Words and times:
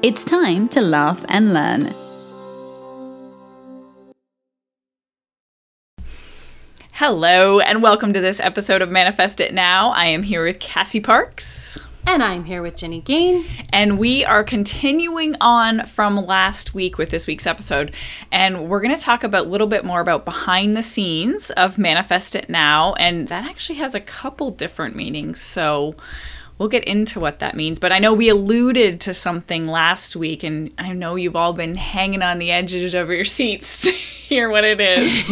It's 0.00 0.24
time 0.24 0.68
to 0.68 0.80
laugh 0.80 1.24
and 1.28 1.52
learn. 1.52 1.92
Hello, 6.92 7.58
and 7.58 7.82
welcome 7.82 8.12
to 8.12 8.20
this 8.20 8.38
episode 8.38 8.80
of 8.80 8.90
Manifest 8.90 9.40
It 9.40 9.52
Now. 9.52 9.90
I 9.90 10.04
am 10.04 10.22
here 10.22 10.44
with 10.44 10.60
Cassie 10.60 11.00
Parks. 11.00 11.78
And 12.06 12.22
I'm 12.22 12.44
here 12.44 12.62
with 12.62 12.76
Jenny 12.76 13.00
Gain. 13.00 13.44
And 13.72 13.98
we 13.98 14.24
are 14.24 14.44
continuing 14.44 15.34
on 15.40 15.84
from 15.86 16.24
last 16.24 16.74
week 16.74 16.96
with 16.96 17.10
this 17.10 17.26
week's 17.26 17.48
episode. 17.48 17.92
And 18.30 18.68
we're 18.68 18.80
going 18.80 18.94
to 18.94 19.02
talk 19.02 19.24
about 19.24 19.46
a 19.46 19.48
little 19.48 19.66
bit 19.66 19.84
more 19.84 20.00
about 20.00 20.24
behind 20.24 20.76
the 20.76 20.82
scenes 20.84 21.50
of 21.50 21.76
Manifest 21.76 22.36
It 22.36 22.48
Now. 22.48 22.92
And 22.94 23.26
that 23.26 23.44
actually 23.44 23.80
has 23.80 23.96
a 23.96 24.00
couple 24.00 24.52
different 24.52 24.94
meanings. 24.94 25.40
So 25.40 25.96
we'll 26.58 26.68
get 26.68 26.84
into 26.84 27.20
what 27.20 27.38
that 27.38 27.56
means. 27.56 27.78
But 27.78 27.92
I 27.92 27.98
know 27.98 28.12
we 28.12 28.28
alluded 28.28 29.00
to 29.02 29.14
something 29.14 29.66
last 29.66 30.16
week, 30.16 30.42
and 30.42 30.72
I 30.78 30.92
know 30.92 31.14
you've 31.14 31.36
all 31.36 31.52
been 31.52 31.76
hanging 31.76 32.22
on 32.22 32.38
the 32.38 32.50
edges 32.50 32.94
of 32.94 33.08
your 33.08 33.24
seats 33.24 33.80
to 33.82 33.90
hear 33.90 34.50
what 34.50 34.64
it 34.64 34.80
is. 34.80 35.26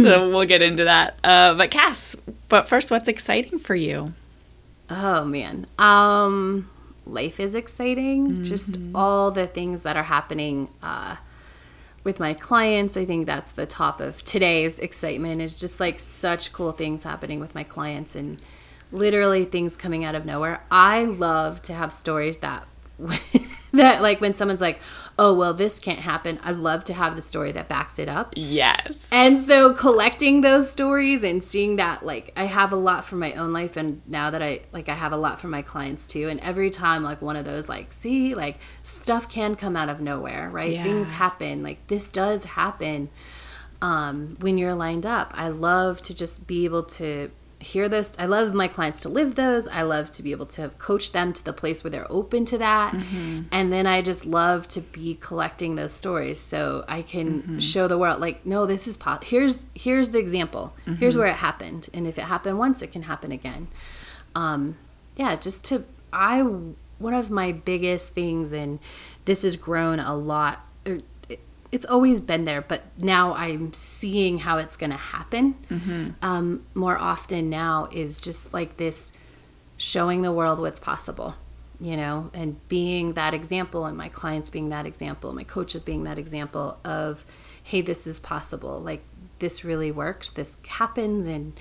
so 0.02 0.30
we'll 0.30 0.44
get 0.44 0.62
into 0.62 0.84
that. 0.84 1.18
Uh, 1.22 1.54
but 1.54 1.70
Cass, 1.70 2.16
but 2.48 2.68
first, 2.68 2.90
what's 2.90 3.08
exciting 3.08 3.58
for 3.58 3.74
you? 3.74 4.14
Oh 4.88 5.24
man, 5.24 5.66
um, 5.78 6.70
life 7.04 7.40
is 7.40 7.54
exciting. 7.54 8.28
Mm-hmm. 8.28 8.42
Just 8.44 8.78
all 8.94 9.30
the 9.30 9.46
things 9.46 9.82
that 9.82 9.96
are 9.96 10.04
happening 10.04 10.68
uh, 10.82 11.16
with 12.06 12.20
my 12.20 12.32
clients. 12.32 12.96
I 12.96 13.04
think 13.04 13.26
that's 13.26 13.50
the 13.50 13.66
top 13.66 14.00
of 14.00 14.22
today's 14.22 14.78
excitement. 14.78 15.42
Is 15.42 15.56
just 15.56 15.80
like 15.80 15.98
such 15.98 16.52
cool 16.52 16.70
things 16.70 17.02
happening 17.02 17.40
with 17.40 17.52
my 17.52 17.64
clients 17.64 18.14
and 18.14 18.40
literally 18.92 19.44
things 19.44 19.76
coming 19.76 20.04
out 20.04 20.14
of 20.14 20.24
nowhere. 20.24 20.64
I 20.70 21.04
love 21.04 21.60
to 21.62 21.74
have 21.74 21.92
stories 21.92 22.38
that 22.38 22.64
that 23.82 24.02
like 24.02 24.20
when 24.20 24.34
someone's 24.34 24.60
like 24.60 24.80
oh 25.18 25.32
well 25.32 25.54
this 25.54 25.78
can't 25.78 26.00
happen 26.00 26.38
I'd 26.42 26.56
love 26.56 26.84
to 26.84 26.94
have 26.94 27.16
the 27.16 27.22
story 27.22 27.52
that 27.52 27.68
backs 27.68 27.98
it 27.98 28.08
up. 28.08 28.34
Yes. 28.36 29.10
And 29.12 29.40
so 29.40 29.72
collecting 29.72 30.40
those 30.40 30.70
stories 30.70 31.24
and 31.24 31.42
seeing 31.42 31.76
that 31.76 32.04
like 32.04 32.32
i 32.36 32.44
have 32.44 32.72
a 32.72 32.76
lot 32.76 33.04
from 33.04 33.18
my 33.18 33.32
own 33.34 33.52
life 33.52 33.76
and 33.76 34.02
now 34.06 34.30
that 34.30 34.42
i 34.42 34.60
like 34.72 34.88
i 34.88 34.94
have 34.94 35.12
a 35.12 35.16
lot 35.16 35.40
from 35.40 35.50
my 35.50 35.62
clients 35.62 36.06
too. 36.06 36.28
And 36.28 36.40
every 36.40 36.70
time 36.70 37.02
like 37.02 37.22
one 37.22 37.36
of 37.36 37.44
those 37.44 37.68
like 37.68 37.92
see 37.92 38.34
like 38.34 38.58
stuff 38.82 39.28
can 39.28 39.54
come 39.54 39.76
out 39.76 39.88
of 39.88 40.00
nowhere 40.00 40.50
right? 40.50 40.72
Yeah. 40.72 40.82
things 40.82 41.10
happen. 41.10 41.62
Like 41.62 41.86
this 41.86 42.10
does 42.10 42.44
happen 42.44 43.10
um, 43.82 44.36
when 44.40 44.58
you're 44.58 44.74
lined 44.74 45.06
up. 45.06 45.32
I 45.34 45.48
love 45.48 46.02
to 46.02 46.14
just 46.14 46.46
be 46.46 46.64
able 46.64 46.82
to 46.84 47.30
hear 47.66 47.88
this. 47.88 48.16
I 48.18 48.26
love 48.26 48.54
my 48.54 48.68
clients 48.68 49.00
to 49.02 49.08
live 49.08 49.34
those. 49.34 49.68
I 49.68 49.82
love 49.82 50.10
to 50.12 50.22
be 50.22 50.30
able 50.30 50.46
to 50.46 50.68
coach 50.70 51.12
them 51.12 51.32
to 51.32 51.44
the 51.44 51.52
place 51.52 51.82
where 51.82 51.90
they're 51.90 52.10
open 52.10 52.44
to 52.46 52.58
that. 52.58 52.92
Mm-hmm. 52.92 53.42
And 53.50 53.72
then 53.72 53.86
I 53.86 54.02
just 54.02 54.24
love 54.24 54.68
to 54.68 54.80
be 54.80 55.16
collecting 55.20 55.74
those 55.74 55.92
stories 55.92 56.40
so 56.40 56.84
I 56.88 57.02
can 57.02 57.42
mm-hmm. 57.42 57.58
show 57.58 57.88
the 57.88 57.98
world 57.98 58.20
like 58.20 58.46
no 58.46 58.66
this 58.66 58.86
is 58.86 58.96
pot 58.96 59.24
here's 59.24 59.66
here's 59.74 60.10
the 60.10 60.18
example. 60.18 60.74
Mm-hmm. 60.82 60.94
Here's 60.94 61.16
where 61.16 61.26
it 61.26 61.36
happened. 61.36 61.88
And 61.92 62.06
if 62.06 62.18
it 62.18 62.24
happened 62.24 62.58
once 62.58 62.82
it 62.82 62.92
can 62.92 63.02
happen 63.02 63.32
again. 63.32 63.68
Um 64.34 64.76
yeah, 65.16 65.36
just 65.36 65.64
to 65.66 65.84
I 66.12 66.42
one 66.42 67.14
of 67.14 67.30
my 67.30 67.52
biggest 67.52 68.12
things 68.12 68.52
and 68.52 68.78
this 69.24 69.42
has 69.42 69.56
grown 69.56 70.00
a 70.00 70.14
lot 70.14 70.65
it's 71.76 71.84
always 71.84 72.22
been 72.22 72.46
there, 72.46 72.62
but 72.62 72.84
now 72.96 73.34
I'm 73.34 73.74
seeing 73.74 74.38
how 74.38 74.56
it's 74.56 74.78
going 74.78 74.92
to 74.92 74.96
happen 74.96 75.56
mm-hmm. 75.68 76.08
um, 76.22 76.64
more 76.72 76.96
often 76.96 77.50
now 77.50 77.86
is 77.92 78.18
just 78.18 78.54
like 78.54 78.78
this 78.78 79.12
showing 79.76 80.22
the 80.22 80.32
world 80.32 80.58
what's 80.58 80.80
possible, 80.80 81.34
you 81.78 81.94
know, 81.94 82.30
and 82.32 82.66
being 82.68 83.12
that 83.12 83.34
example, 83.34 83.84
and 83.84 83.94
my 83.94 84.08
clients 84.08 84.48
being 84.48 84.70
that 84.70 84.86
example, 84.86 85.34
my 85.34 85.44
coaches 85.44 85.84
being 85.84 86.04
that 86.04 86.18
example 86.18 86.78
of, 86.82 87.26
hey, 87.62 87.82
this 87.82 88.06
is 88.06 88.18
possible. 88.18 88.78
Like 88.78 89.02
this 89.38 89.62
really 89.62 89.92
works. 89.92 90.30
This 90.30 90.56
happens, 90.66 91.28
and 91.28 91.52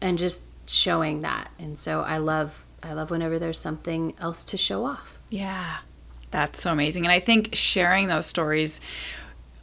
and 0.00 0.18
just 0.18 0.42
showing 0.66 1.20
that. 1.20 1.48
And 1.60 1.78
so 1.78 2.00
I 2.00 2.18
love 2.18 2.66
I 2.82 2.92
love 2.92 3.12
whenever 3.12 3.38
there's 3.38 3.60
something 3.60 4.14
else 4.18 4.42
to 4.46 4.56
show 4.56 4.84
off. 4.84 5.20
Yeah. 5.30 5.76
That's 6.32 6.60
so 6.60 6.72
amazing. 6.72 7.04
And 7.04 7.12
I 7.12 7.20
think 7.20 7.54
sharing 7.54 8.08
those 8.08 8.26
stories 8.26 8.80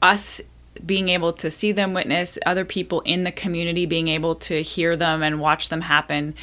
us 0.02 0.42
being 0.86 1.10
able 1.10 1.34
to 1.34 1.52
see 1.52 1.72
them 1.72 1.94
witness 1.94 2.40
other 2.46 2.66
people 2.66 3.02
in 3.02 3.24
the 3.24 3.32
community 3.32 3.86
being 3.86 4.08
able 4.08 4.36
to 4.36 4.62
hear 4.62 4.96
them 4.96 5.22
and 5.22 5.40
watch 5.40 5.70
them 5.70 5.82
happen 5.82 6.34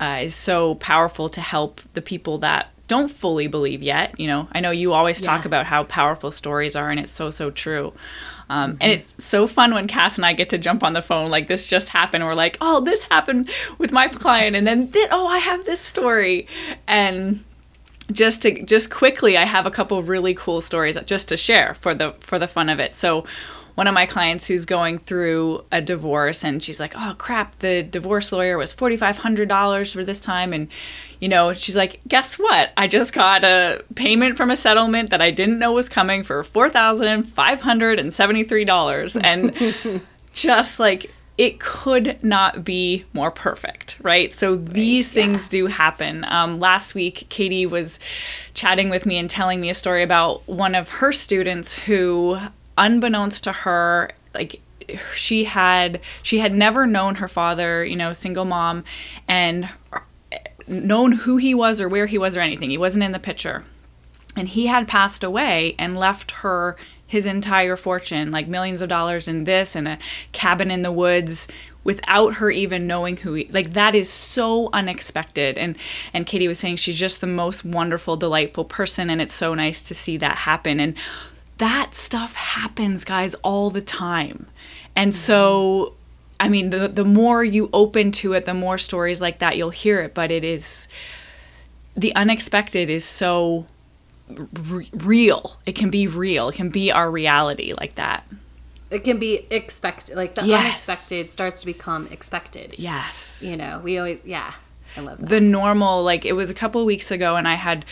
uh, 0.00 0.18
is 0.22 0.34
so 0.34 0.74
powerful 0.76 1.28
to 1.28 1.40
help 1.40 1.80
the 1.94 2.02
people 2.02 2.38
that 2.38 2.70
don't 2.88 3.10
fully 3.10 3.46
believe 3.46 3.82
yet 3.82 4.18
you 4.18 4.26
know 4.26 4.48
i 4.52 4.60
know 4.60 4.70
you 4.70 4.92
always 4.92 5.20
talk 5.20 5.42
yeah. 5.42 5.48
about 5.48 5.66
how 5.66 5.84
powerful 5.84 6.30
stories 6.30 6.76
are 6.76 6.90
and 6.90 7.00
it's 7.00 7.12
so 7.12 7.30
so 7.30 7.50
true 7.50 7.92
um, 8.48 8.72
mm-hmm. 8.72 8.82
And 8.82 8.92
it's 8.92 9.24
so 9.24 9.46
fun 9.46 9.74
when 9.74 9.88
Cass 9.88 10.16
and 10.16 10.26
I 10.26 10.32
get 10.32 10.50
to 10.50 10.58
jump 10.58 10.82
on 10.84 10.92
the 10.92 11.02
phone 11.02 11.30
like 11.30 11.48
this 11.48 11.66
just 11.66 11.88
happened. 11.88 12.24
We're 12.24 12.34
like, 12.34 12.56
oh, 12.60 12.80
this 12.80 13.04
happened 13.04 13.50
with 13.78 13.92
my 13.92 14.08
client, 14.08 14.56
and 14.56 14.66
then 14.66 14.92
oh, 15.10 15.26
I 15.26 15.38
have 15.38 15.64
this 15.64 15.80
story, 15.80 16.46
and 16.86 17.44
just 18.12 18.42
to 18.42 18.62
just 18.62 18.90
quickly 18.90 19.36
i 19.36 19.44
have 19.44 19.66
a 19.66 19.70
couple 19.70 20.00
really 20.02 20.34
cool 20.34 20.60
stories 20.60 20.96
just 21.06 21.28
to 21.28 21.36
share 21.36 21.74
for 21.74 21.94
the 21.94 22.12
for 22.20 22.38
the 22.38 22.46
fun 22.46 22.68
of 22.68 22.78
it. 22.80 22.94
So 22.94 23.24
one 23.74 23.88
of 23.88 23.94
my 23.94 24.06
clients 24.06 24.46
who's 24.46 24.64
going 24.64 25.00
through 25.00 25.62
a 25.70 25.82
divorce 25.82 26.42
and 26.44 26.62
she's 26.62 26.80
like 26.80 26.94
oh 26.96 27.14
crap 27.18 27.58
the 27.58 27.82
divorce 27.82 28.32
lawyer 28.32 28.56
was 28.56 28.72
$4500 28.72 29.92
for 29.92 30.02
this 30.04 30.20
time. 30.20 30.54
And 30.54 30.68
you 31.20 31.28
know 31.28 31.52
she's 31.52 31.76
like 31.76 32.00
guess 32.08 32.38
what? 32.38 32.72
I 32.76 32.88
just 32.88 33.12
got 33.12 33.44
a 33.44 33.84
payment 33.94 34.36
from 34.36 34.50
a 34.50 34.56
settlement 34.56 35.10
that 35.10 35.20
i 35.20 35.30
didn't 35.30 35.58
know 35.58 35.72
was 35.72 35.88
coming 35.88 36.22
for 36.22 36.42
$4573 36.42 39.20
and 39.22 40.02
just 40.32 40.80
like 40.80 41.12
it 41.38 41.60
could 41.60 42.22
not 42.22 42.64
be 42.64 43.04
more 43.12 43.30
perfect, 43.30 43.98
right? 44.02 44.34
So 44.34 44.56
these 44.56 45.08
right, 45.08 45.14
things 45.14 45.46
yeah. 45.46 45.60
do 45.60 45.66
happen. 45.66 46.24
Um, 46.24 46.58
last 46.58 46.94
week, 46.94 47.26
Katie 47.28 47.66
was 47.66 48.00
chatting 48.54 48.88
with 48.88 49.04
me 49.04 49.18
and 49.18 49.28
telling 49.28 49.60
me 49.60 49.68
a 49.68 49.74
story 49.74 50.02
about 50.02 50.46
one 50.48 50.74
of 50.74 50.88
her 50.88 51.12
students 51.12 51.74
who, 51.74 52.38
unbeknownst 52.78 53.44
to 53.44 53.52
her, 53.52 54.12
like 54.34 54.60
she 55.14 55.44
had 55.44 56.00
she 56.22 56.38
had 56.38 56.54
never 56.54 56.86
known 56.86 57.16
her 57.16 57.28
father, 57.28 57.84
you 57.84 57.96
know, 57.96 58.12
single 58.12 58.44
mom, 58.44 58.84
and 59.28 59.68
known 60.66 61.12
who 61.12 61.36
he 61.36 61.54
was 61.54 61.80
or 61.80 61.88
where 61.88 62.06
he 62.06 62.18
was 62.18 62.36
or 62.36 62.40
anything. 62.40 62.70
He 62.70 62.78
wasn't 62.78 63.04
in 63.04 63.12
the 63.12 63.18
picture. 63.18 63.64
And 64.36 64.48
he 64.48 64.66
had 64.66 64.86
passed 64.86 65.24
away 65.24 65.74
and 65.78 65.96
left 65.96 66.30
her 66.32 66.76
his 67.06 67.26
entire 67.26 67.76
fortune, 67.76 68.30
like 68.30 68.48
millions 68.48 68.82
of 68.82 68.88
dollars 68.88 69.28
in 69.28 69.44
this 69.44 69.76
and 69.76 69.86
a 69.86 69.98
cabin 70.32 70.70
in 70.70 70.82
the 70.82 70.92
woods 70.92 71.48
without 71.84 72.34
her 72.34 72.50
even 72.50 72.88
knowing 72.88 73.16
who 73.18 73.34
he 73.34 73.48
like 73.52 73.72
that 73.74 73.94
is 73.94 74.10
so 74.10 74.68
unexpected. 74.72 75.56
And 75.56 75.76
and 76.12 76.26
Katie 76.26 76.48
was 76.48 76.58
saying 76.58 76.76
she's 76.76 76.98
just 76.98 77.20
the 77.20 77.28
most 77.28 77.64
wonderful 77.64 78.16
delightful 78.16 78.64
person 78.64 79.08
and 79.08 79.22
it's 79.22 79.34
so 79.34 79.54
nice 79.54 79.82
to 79.82 79.94
see 79.94 80.16
that 80.16 80.38
happen. 80.38 80.80
And 80.80 80.96
that 81.58 81.94
stuff 81.94 82.34
happens 82.34 83.04
guys 83.04 83.34
all 83.36 83.70
the 83.70 83.80
time. 83.80 84.46
And 84.96 85.12
mm-hmm. 85.12 85.16
so 85.16 85.94
I 86.40 86.48
mean 86.48 86.70
the 86.70 86.88
the 86.88 87.04
more 87.04 87.44
you 87.44 87.70
open 87.72 88.10
to 88.12 88.32
it 88.32 88.46
the 88.46 88.54
more 88.54 88.78
stories 88.78 89.20
like 89.20 89.38
that 89.38 89.56
you'll 89.56 89.70
hear 89.70 90.00
it 90.00 90.12
but 90.12 90.30
it 90.30 90.44
is 90.44 90.88
the 91.96 92.14
unexpected 92.14 92.90
is 92.90 93.04
so 93.04 93.64
real. 94.28 95.56
It 95.66 95.72
can 95.72 95.90
be 95.90 96.06
real. 96.06 96.48
It 96.48 96.54
can 96.54 96.70
be 96.70 96.90
our 96.90 97.10
reality 97.10 97.72
like 97.78 97.94
that. 97.96 98.26
It 98.90 99.00
can 99.00 99.18
be 99.18 99.46
expected. 99.50 100.16
Like 100.16 100.34
the 100.34 100.44
yes. 100.46 100.64
unexpected 100.64 101.30
starts 101.30 101.60
to 101.60 101.66
become 101.66 102.06
expected. 102.08 102.74
Yes. 102.78 103.42
You 103.44 103.56
know, 103.56 103.80
we 103.82 103.98
always, 103.98 104.20
yeah. 104.24 104.54
I 104.96 105.00
love 105.00 105.18
that. 105.18 105.28
The 105.28 105.40
normal, 105.40 106.02
like 106.02 106.24
it 106.24 106.32
was 106.32 106.50
a 106.50 106.54
couple 106.54 106.84
weeks 106.84 107.10
ago, 107.10 107.36
and 107.36 107.46
I 107.46 107.54
had 107.54 107.84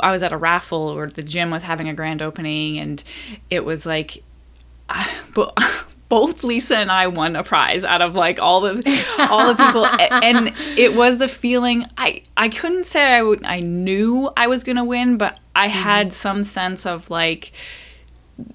I 0.00 0.10
was 0.10 0.22
at 0.22 0.32
a 0.32 0.36
raffle 0.36 0.94
where 0.94 1.08
the 1.08 1.22
gym 1.22 1.50
was 1.50 1.64
having 1.64 1.88
a 1.88 1.94
grand 1.94 2.22
opening, 2.22 2.78
and 2.78 3.02
it 3.50 3.64
was 3.64 3.86
like, 3.86 4.22
but 5.34 5.56
both 6.08 6.44
Lisa 6.44 6.78
and 6.78 6.90
I 6.90 7.06
won 7.06 7.36
a 7.36 7.42
prize 7.42 7.84
out 7.84 8.02
of 8.02 8.14
like 8.14 8.38
all 8.40 8.60
the 8.60 9.26
all 9.30 9.52
the 9.52 9.54
people 9.54 9.86
and 9.86 10.52
it 10.76 10.94
was 10.94 11.18
the 11.18 11.28
feeling 11.28 11.86
I 11.96 12.22
I 12.36 12.48
couldn't 12.48 12.84
say 12.84 13.14
I 13.14 13.22
would 13.22 13.44
I 13.44 13.60
knew 13.60 14.30
I 14.36 14.46
was 14.46 14.64
going 14.64 14.76
to 14.76 14.84
win 14.84 15.16
but 15.16 15.38
I 15.56 15.68
mm-hmm. 15.68 15.78
had 15.78 16.12
some 16.12 16.44
sense 16.44 16.86
of 16.86 17.10
like 17.10 17.52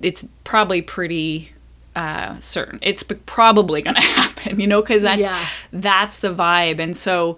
it's 0.02 0.26
probably 0.44 0.82
pretty 0.82 1.52
uh, 1.96 2.40
certain 2.40 2.80
it's 2.82 3.04
probably 3.04 3.82
going 3.82 3.96
to 3.96 4.02
happen 4.02 4.60
you 4.60 4.68
know 4.68 4.82
cuz 4.82 5.02
that's 5.02 5.22
yeah. 5.22 5.46
that's 5.74 6.20
the 6.20 6.34
vibe 6.34 6.80
and 6.80 6.96
so 6.96 7.38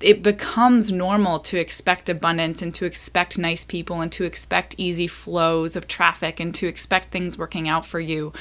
it 0.00 0.22
becomes 0.22 0.92
normal 0.92 1.38
to 1.40 1.58
expect 1.58 2.08
abundance 2.08 2.60
and 2.60 2.74
to 2.74 2.84
expect 2.84 3.38
nice 3.38 3.64
people 3.64 4.00
and 4.00 4.12
to 4.12 4.24
expect 4.24 4.74
easy 4.76 5.06
flows 5.06 5.74
of 5.74 5.88
traffic 5.88 6.38
and 6.38 6.54
to 6.54 6.66
expect 6.66 7.10
things 7.10 7.38
working 7.38 7.68
out 7.68 7.86
for 7.86 8.00
you. 8.00 8.32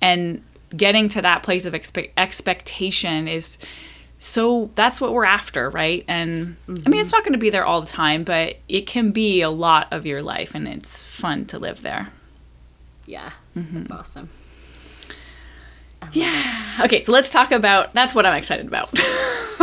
And 0.00 0.42
getting 0.76 1.08
to 1.10 1.22
that 1.22 1.42
place 1.42 1.64
of 1.64 1.74
expe- 1.74 2.10
expectation 2.16 3.28
is 3.28 3.58
so 4.18 4.70
that's 4.74 5.00
what 5.00 5.12
we're 5.12 5.26
after, 5.26 5.68
right? 5.68 6.04
And 6.08 6.56
mm-hmm. 6.66 6.82
I 6.86 6.90
mean, 6.90 7.00
it's 7.00 7.12
not 7.12 7.22
going 7.22 7.34
to 7.34 7.38
be 7.38 7.50
there 7.50 7.66
all 7.66 7.80
the 7.80 7.86
time, 7.86 8.24
but 8.24 8.56
it 8.66 8.86
can 8.86 9.12
be 9.12 9.42
a 9.42 9.50
lot 9.50 9.88
of 9.92 10.06
your 10.06 10.22
life 10.22 10.54
and 10.54 10.66
it's 10.66 11.02
fun 11.02 11.44
to 11.46 11.58
live 11.58 11.82
there. 11.82 12.08
Yeah, 13.04 13.32
mm-hmm. 13.56 13.80
that's 13.80 13.92
awesome. 13.92 14.30
Yeah. 16.12 16.80
Okay, 16.80 17.00
so 17.00 17.12
let's 17.12 17.30
talk 17.30 17.52
about 17.52 17.92
that's 17.92 18.14
what 18.14 18.26
I'm 18.26 18.36
excited 18.36 18.66
about. 18.66 18.98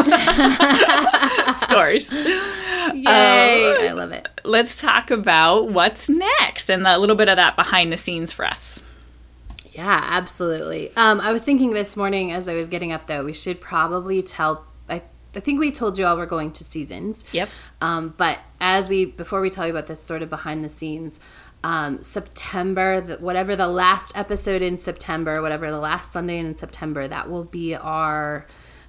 Stories. 1.55 2.11
Yay! 2.11 3.05
Um, 3.05 3.05
I 3.05 3.91
love 3.93 4.11
it. 4.11 4.27
Let's 4.43 4.77
talk 4.77 5.11
about 5.11 5.69
what's 5.69 6.09
next 6.09 6.69
and 6.69 6.85
a 6.85 6.97
little 6.97 7.15
bit 7.15 7.29
of 7.29 7.37
that 7.37 7.55
behind 7.55 7.91
the 7.91 7.97
scenes 7.97 8.31
for 8.31 8.45
us. 8.45 8.81
Yeah, 9.71 9.99
absolutely. 10.03 10.91
Um, 10.95 11.19
I 11.19 11.33
was 11.33 11.43
thinking 11.43 11.71
this 11.71 11.97
morning 11.97 12.31
as 12.31 12.47
I 12.47 12.53
was 12.53 12.67
getting 12.67 12.91
up, 12.91 13.07
though, 13.07 13.23
we 13.23 13.33
should 13.33 13.59
probably 13.59 14.21
tell. 14.21 14.65
I, 14.87 15.01
I 15.35 15.39
think 15.39 15.59
we 15.59 15.71
told 15.71 15.97
you 15.97 16.05
all 16.05 16.15
we're 16.15 16.25
going 16.25 16.51
to 16.51 16.63
seasons. 16.63 17.25
Yep. 17.31 17.49
Um, 17.81 18.13
but 18.17 18.39
as 18.61 18.87
we 18.87 19.05
before 19.05 19.41
we 19.41 19.49
tell 19.49 19.65
you 19.65 19.71
about 19.71 19.87
this 19.87 20.01
sort 20.01 20.21
of 20.21 20.29
behind 20.29 20.63
the 20.63 20.69
scenes, 20.69 21.19
um, 21.63 22.03
September, 22.03 23.01
the, 23.01 23.15
whatever 23.15 23.55
the 23.55 23.67
last 23.67 24.15
episode 24.15 24.61
in 24.61 24.77
September, 24.77 25.41
whatever 25.41 25.71
the 25.71 25.79
last 25.79 26.11
Sunday 26.11 26.37
in 26.37 26.53
September, 26.55 27.07
that 27.07 27.29
will 27.29 27.45
be 27.45 27.73
our 27.73 28.45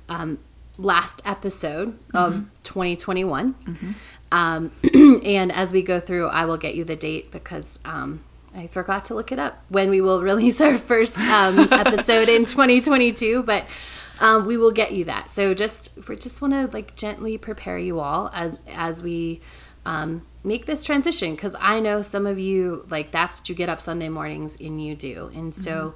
um, 0.08 0.38
last 0.76 1.23
episode 1.25 1.99
mm-hmm. 2.09 2.17
of 2.17 2.35
2021. 2.62 3.55
Mm-hmm. 3.55 3.93
Um, 4.32 4.73
and 5.25 5.53
as 5.53 5.73
we 5.73 5.82
go 5.82 6.00
through, 6.00 6.29
I 6.29 6.44
will 6.44 6.56
get 6.56 6.75
you 6.75 6.85
the 6.85 6.97
date 6.97 7.31
because 7.31 7.79
um, 7.85 8.25
I 8.55 8.67
forgot 8.67 9.05
to 9.06 9.15
look 9.15 9.32
it 9.32 9.38
up 9.38 9.62
when 9.69 9.91
we 9.91 10.00
will 10.00 10.23
release 10.31 10.61
our 10.61 10.79
first 10.79 11.19
um, 11.19 11.59
episode 11.71 12.29
in 12.29 12.44
2022. 12.44 13.43
But 13.43 13.67
um, 14.21 14.47
we 14.47 14.56
will 14.56 14.73
get 14.73 14.93
you 14.93 15.05
that. 15.05 15.31
So 15.31 15.55
just 15.55 15.91
we 16.09 16.17
just 16.17 16.41
want 16.41 16.55
to 16.55 16.67
like 16.75 16.97
gently 16.97 17.38
prepare 17.38 17.79
you 17.79 18.00
all 18.00 18.31
as 18.32 18.56
as 18.69 19.03
we 19.03 19.41
um, 19.87 20.27
make 20.43 20.67
this 20.67 20.85
transition 20.85 21.35
because 21.35 21.55
I 21.61 21.81
know 21.81 22.03
some 22.03 22.27
of 22.27 22.38
you 22.38 22.85
like 22.88 23.11
that's 23.11 23.41
what 23.41 23.49
you 23.49 23.55
get 23.55 23.69
up 23.69 23.81
Sunday 23.81 24.09
mornings 24.09 24.56
and 24.61 24.82
you 24.82 24.94
do, 24.94 25.31
and 25.35 25.55
so 25.55 25.94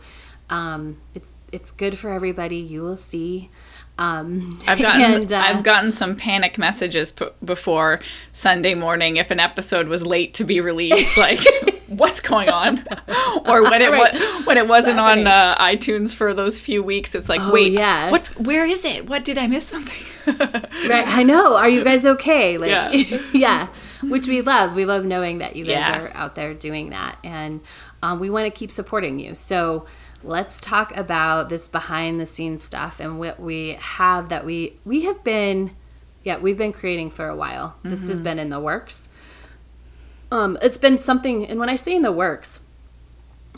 mm-hmm. 0.50 0.54
um, 0.54 1.00
it's 1.14 1.34
it's 1.52 1.70
good 1.70 1.96
for 1.96 2.10
everybody. 2.10 2.56
You 2.56 2.82
will 2.82 2.96
see. 2.96 3.50
Um, 3.98 4.58
I've 4.66 4.78
gotten 4.78 5.02
and, 5.22 5.32
uh, 5.32 5.38
I've 5.38 5.64
gotten 5.64 5.90
some 5.90 6.14
panic 6.16 6.56
messages 6.56 7.12
p- 7.12 7.28
before 7.44 8.00
Sunday 8.32 8.74
morning 8.74 9.16
if 9.16 9.30
an 9.30 9.40
episode 9.40 9.88
was 9.88 10.06
late 10.06 10.34
to 10.34 10.44
be 10.44 10.60
released, 10.60 11.16
like 11.16 11.40
what's 11.88 12.20
going 12.20 12.48
on, 12.48 12.78
or 13.46 13.62
when 13.64 13.82
it 13.82 13.90
right. 13.90 14.14
wa- 14.14 14.42
when 14.44 14.56
it 14.56 14.68
wasn't 14.68 15.00
on 15.00 15.26
uh, 15.26 15.56
iTunes 15.58 16.14
for 16.14 16.32
those 16.32 16.60
few 16.60 16.82
weeks. 16.82 17.14
It's 17.14 17.28
like, 17.28 17.40
oh, 17.40 17.52
wait, 17.52 17.72
yeah. 17.72 18.10
what's 18.10 18.36
where 18.36 18.64
is 18.64 18.84
it? 18.84 19.08
What 19.08 19.24
did 19.24 19.36
I 19.36 19.48
miss 19.48 19.66
something? 19.66 20.06
right, 20.26 21.06
I 21.06 21.24
know. 21.24 21.56
Are 21.56 21.68
you 21.68 21.82
guys 21.82 22.06
okay? 22.06 22.56
Like, 22.56 22.70
yeah. 22.70 23.22
yeah 23.32 23.68
which 24.02 24.28
we 24.28 24.42
love. 24.42 24.76
We 24.76 24.84
love 24.84 25.04
knowing 25.04 25.38
that 25.38 25.56
you 25.56 25.64
guys 25.64 25.88
yeah. 25.88 26.02
are 26.02 26.16
out 26.16 26.34
there 26.34 26.54
doing 26.54 26.90
that, 26.90 27.18
and 27.24 27.60
um, 28.02 28.20
we 28.20 28.30
want 28.30 28.46
to 28.46 28.50
keep 28.50 28.70
supporting 28.70 29.18
you. 29.18 29.34
So 29.34 29.86
let's 30.22 30.60
talk 30.60 30.96
about 30.96 31.48
this 31.48 31.68
behind 31.68 32.20
the 32.20 32.26
scenes 32.26 32.64
stuff 32.64 33.00
and 33.00 33.18
what 33.18 33.38
we 33.38 33.70
have 33.80 34.28
that 34.28 34.44
we 34.44 34.76
we 34.84 35.04
have 35.04 35.22
been 35.22 35.74
yeah 36.24 36.36
we've 36.36 36.58
been 36.58 36.72
creating 36.72 37.10
for 37.10 37.28
a 37.28 37.36
while 37.36 37.68
mm-hmm. 37.78 37.90
this 37.90 38.08
has 38.08 38.18
mm-hmm. 38.18 38.24
been 38.24 38.38
in 38.38 38.48
the 38.48 38.60
works 38.60 39.08
um 40.32 40.58
it's 40.60 40.78
been 40.78 40.98
something 40.98 41.46
and 41.46 41.60
when 41.60 41.68
i 41.68 41.76
say 41.76 41.94
in 41.94 42.02
the 42.02 42.12
works 42.12 42.60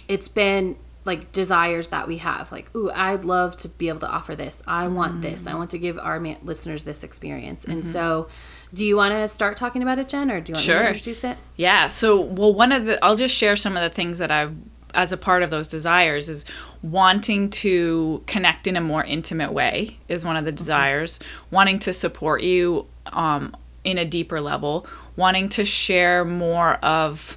it's 0.06 0.28
been 0.28 0.76
like 1.04 1.32
desires 1.32 1.88
that 1.88 2.06
we 2.06 2.18
have 2.18 2.52
like 2.52 2.74
ooh 2.76 2.90
i'd 2.94 3.24
love 3.24 3.56
to 3.56 3.68
be 3.68 3.88
able 3.88 4.00
to 4.00 4.08
offer 4.08 4.36
this 4.36 4.62
i 4.66 4.86
want 4.86 5.12
mm-hmm. 5.12 5.22
this 5.22 5.46
i 5.46 5.54
want 5.54 5.70
to 5.70 5.78
give 5.78 5.98
our 5.98 6.20
listeners 6.42 6.82
this 6.82 7.02
experience 7.02 7.64
mm-hmm. 7.64 7.72
and 7.72 7.86
so 7.86 8.28
do 8.72 8.84
you 8.84 8.96
want 8.96 9.12
to 9.12 9.26
start 9.26 9.56
talking 9.56 9.82
about 9.82 9.98
it, 9.98 10.08
Jen, 10.08 10.30
or 10.30 10.40
do 10.40 10.52
you 10.52 10.54
want 10.54 10.64
sure. 10.64 10.76
me 10.76 10.82
to 10.82 10.88
introduce 10.90 11.24
it? 11.24 11.38
Yeah. 11.56 11.88
So, 11.88 12.20
well, 12.20 12.54
one 12.54 12.70
of 12.70 12.86
the 12.86 13.04
I'll 13.04 13.16
just 13.16 13.34
share 13.34 13.56
some 13.56 13.76
of 13.76 13.82
the 13.82 13.90
things 13.90 14.18
that 14.18 14.30
I've 14.30 14.54
as 14.94 15.12
a 15.12 15.16
part 15.16 15.42
of 15.42 15.50
those 15.50 15.68
desires 15.68 16.28
is 16.28 16.44
wanting 16.82 17.50
to 17.50 18.22
connect 18.26 18.66
in 18.66 18.76
a 18.76 18.80
more 18.80 19.04
intimate 19.04 19.52
way 19.52 19.98
is 20.08 20.24
one 20.24 20.36
of 20.36 20.44
the 20.44 20.52
desires. 20.52 21.18
Mm-hmm. 21.18 21.54
wanting 21.54 21.78
to 21.80 21.92
support 21.92 22.42
you 22.42 22.86
um, 23.06 23.56
in 23.84 23.98
a 23.98 24.04
deeper 24.04 24.40
level. 24.40 24.86
Wanting 25.16 25.48
to 25.50 25.64
share 25.64 26.24
more 26.24 26.74
of 26.74 27.36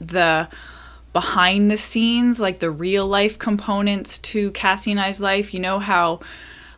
the 0.00 0.48
behind 1.12 1.70
the 1.70 1.76
scenes 1.76 2.40
like 2.40 2.58
the 2.58 2.70
real 2.70 3.06
life 3.06 3.38
components 3.38 4.18
to 4.18 4.50
cassie 4.52 4.90
and 4.90 5.00
i's 5.00 5.20
life. 5.20 5.52
You 5.52 5.60
know 5.60 5.78
how 5.78 6.20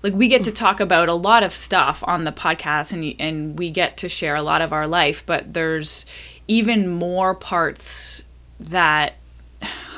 like 0.03 0.13
we 0.13 0.29
get 0.29 0.45
to 0.45 0.53
talk 0.53 0.81
about 0.81 1.09
a 1.09 1.15
lot 1.15 1.43
of 1.43 1.53
stuff 1.53 2.05
on 2.07 2.25
the 2.25 2.33
podcast 2.33 2.93
and 2.93 3.15
and 3.19 3.59
we 3.59 3.71
get 3.71 3.97
to 3.97 4.09
share 4.09 4.37
a 4.37 4.43
lot 4.43 4.61
of 4.61 4.73
our 4.73 4.87
life 4.87 5.25
but 5.25 5.55
there's 5.55 6.05
even 6.47 6.89
more 6.89 7.35
parts 7.35 8.23
that 8.61 9.15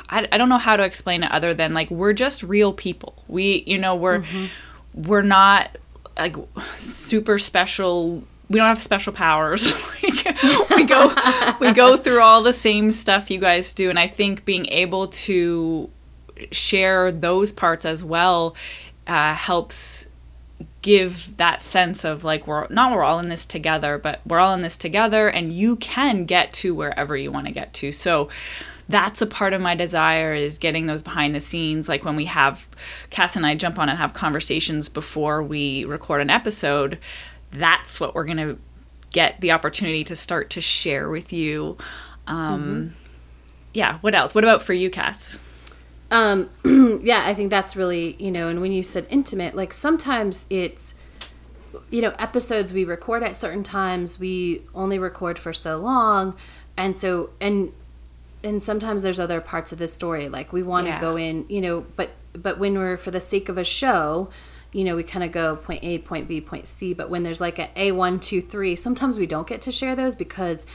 I, 0.09 0.27
I 0.31 0.37
don't 0.37 0.49
know 0.49 0.57
how 0.57 0.75
to 0.75 0.83
explain 0.83 1.23
it 1.23 1.31
other 1.31 1.53
than 1.53 1.73
like 1.73 1.89
we're 1.89 2.13
just 2.13 2.43
real 2.43 2.73
people 2.73 3.23
we 3.27 3.63
you 3.65 3.77
know 3.77 3.95
we're 3.95 4.19
mm-hmm. 4.19 5.01
we're 5.01 5.21
not 5.21 5.77
like 6.17 6.35
super 6.79 7.37
special 7.37 8.23
we 8.49 8.57
don't 8.57 8.67
have 8.67 8.81
special 8.81 9.13
powers 9.13 9.73
we 10.71 10.83
go 10.85 11.13
we 11.59 11.71
go 11.73 11.97
through 11.97 12.21
all 12.21 12.41
the 12.41 12.53
same 12.53 12.91
stuff 12.91 13.29
you 13.29 13.39
guys 13.39 13.73
do 13.73 13.89
and 13.89 13.99
i 13.99 14.07
think 14.07 14.45
being 14.45 14.65
able 14.67 15.07
to 15.07 15.89
share 16.51 17.11
those 17.11 17.51
parts 17.51 17.85
as 17.85 18.03
well 18.03 18.55
uh, 19.07 19.33
helps 19.33 20.07
give 20.81 21.35
that 21.37 21.61
sense 21.61 22.03
of 22.03 22.23
like 22.23 22.47
we're 22.47 22.67
not 22.69 22.91
we're 22.91 23.03
all 23.03 23.19
in 23.19 23.29
this 23.29 23.45
together, 23.45 23.97
but 23.97 24.21
we're 24.25 24.39
all 24.39 24.53
in 24.53 24.61
this 24.61 24.77
together, 24.77 25.27
and 25.29 25.53
you 25.53 25.75
can 25.75 26.25
get 26.25 26.53
to 26.53 26.73
wherever 26.73 27.15
you 27.15 27.31
want 27.31 27.45
to 27.47 27.51
get 27.51 27.73
to. 27.73 27.91
So 27.91 28.29
that's 28.89 29.21
a 29.21 29.27
part 29.27 29.53
of 29.53 29.61
my 29.61 29.75
desire 29.75 30.33
is 30.33 30.57
getting 30.57 30.85
those 30.85 31.01
behind 31.01 31.35
the 31.35 31.39
scenes 31.39 31.89
like 31.89 32.05
when 32.05 32.15
we 32.15 32.25
have 32.25 32.67
cass 33.09 33.35
and 33.35 33.45
i 33.45 33.55
jump 33.55 33.77
on 33.77 33.89
and 33.89 33.97
have 33.97 34.13
conversations 34.13 34.89
before 34.89 35.43
we 35.43 35.83
record 35.85 36.21
an 36.21 36.29
episode 36.29 36.97
that's 37.51 37.99
what 37.99 38.15
we're 38.15 38.25
going 38.25 38.37
to 38.37 38.57
get 39.11 39.39
the 39.41 39.51
opportunity 39.51 40.03
to 40.03 40.15
start 40.15 40.49
to 40.49 40.61
share 40.61 41.09
with 41.09 41.31
you 41.31 41.77
um, 42.27 42.63
mm-hmm. 42.63 42.95
yeah 43.73 43.97
what 43.99 44.13
else 44.13 44.35
what 44.35 44.43
about 44.43 44.61
for 44.61 44.73
you 44.73 44.89
cass 44.89 45.37
um, 46.09 46.49
yeah, 47.01 47.23
I 47.25 47.33
think 47.33 47.49
that's 47.49 47.75
really, 47.75 48.15
you 48.17 48.31
know, 48.31 48.47
and 48.47 48.61
when 48.61 48.71
you 48.71 48.83
said 48.83 49.07
intimate, 49.09 49.55
like 49.55 49.73
sometimes 49.73 50.45
it's, 50.49 50.95
you 51.89 52.01
know, 52.01 52.13
episodes 52.17 52.73
we 52.73 52.85
record 52.85 53.23
at 53.23 53.35
certain 53.35 53.63
times, 53.63 54.19
we 54.19 54.61
only 54.73 54.99
record 54.99 55.37
for 55.37 55.53
so 55.53 55.77
long. 55.77 56.35
And 56.77 56.95
so, 56.95 57.31
and, 57.41 57.73
and 58.47 58.63
sometimes 58.63 59.03
there's 59.03 59.19
other 59.19 59.41
parts 59.41 59.71
of 59.71 59.77
the 59.77 59.87
story, 59.87 60.29
like 60.29 60.53
we 60.53 60.63
want 60.63 60.87
to 60.87 60.93
yeah. 60.93 60.99
go 60.99 61.17
in, 61.17 61.45
you 61.49 61.61
know, 61.61 61.85
but, 61.95 62.11
but 62.33 62.57
when 62.57 62.77
we're 62.77 62.97
for 62.97 63.11
the 63.11 63.21
sake 63.21 63.49
of 63.49 63.57
a 63.57 63.63
show, 63.63 64.29
you 64.71 64.83
know, 64.83 64.95
we 64.95 65.03
kind 65.03 65.23
of 65.23 65.31
go 65.31 65.55
point 65.55 65.83
A, 65.83 65.99
point 65.99 66.27
B, 66.27 66.41
point 66.41 66.67
C. 66.67 66.93
But 66.93 67.09
when 67.09 67.23
there's 67.23 67.41
like 67.41 67.59
a 67.59 67.69
A 67.75 67.91
one, 67.91 68.19
two, 68.19 68.41
three, 68.41 68.75
sometimes 68.75 69.17
we 69.17 69.25
don't 69.25 69.47
get 69.47 69.61
to 69.61 69.71
share 69.71 69.95
those 69.95 70.15
because 70.15 70.65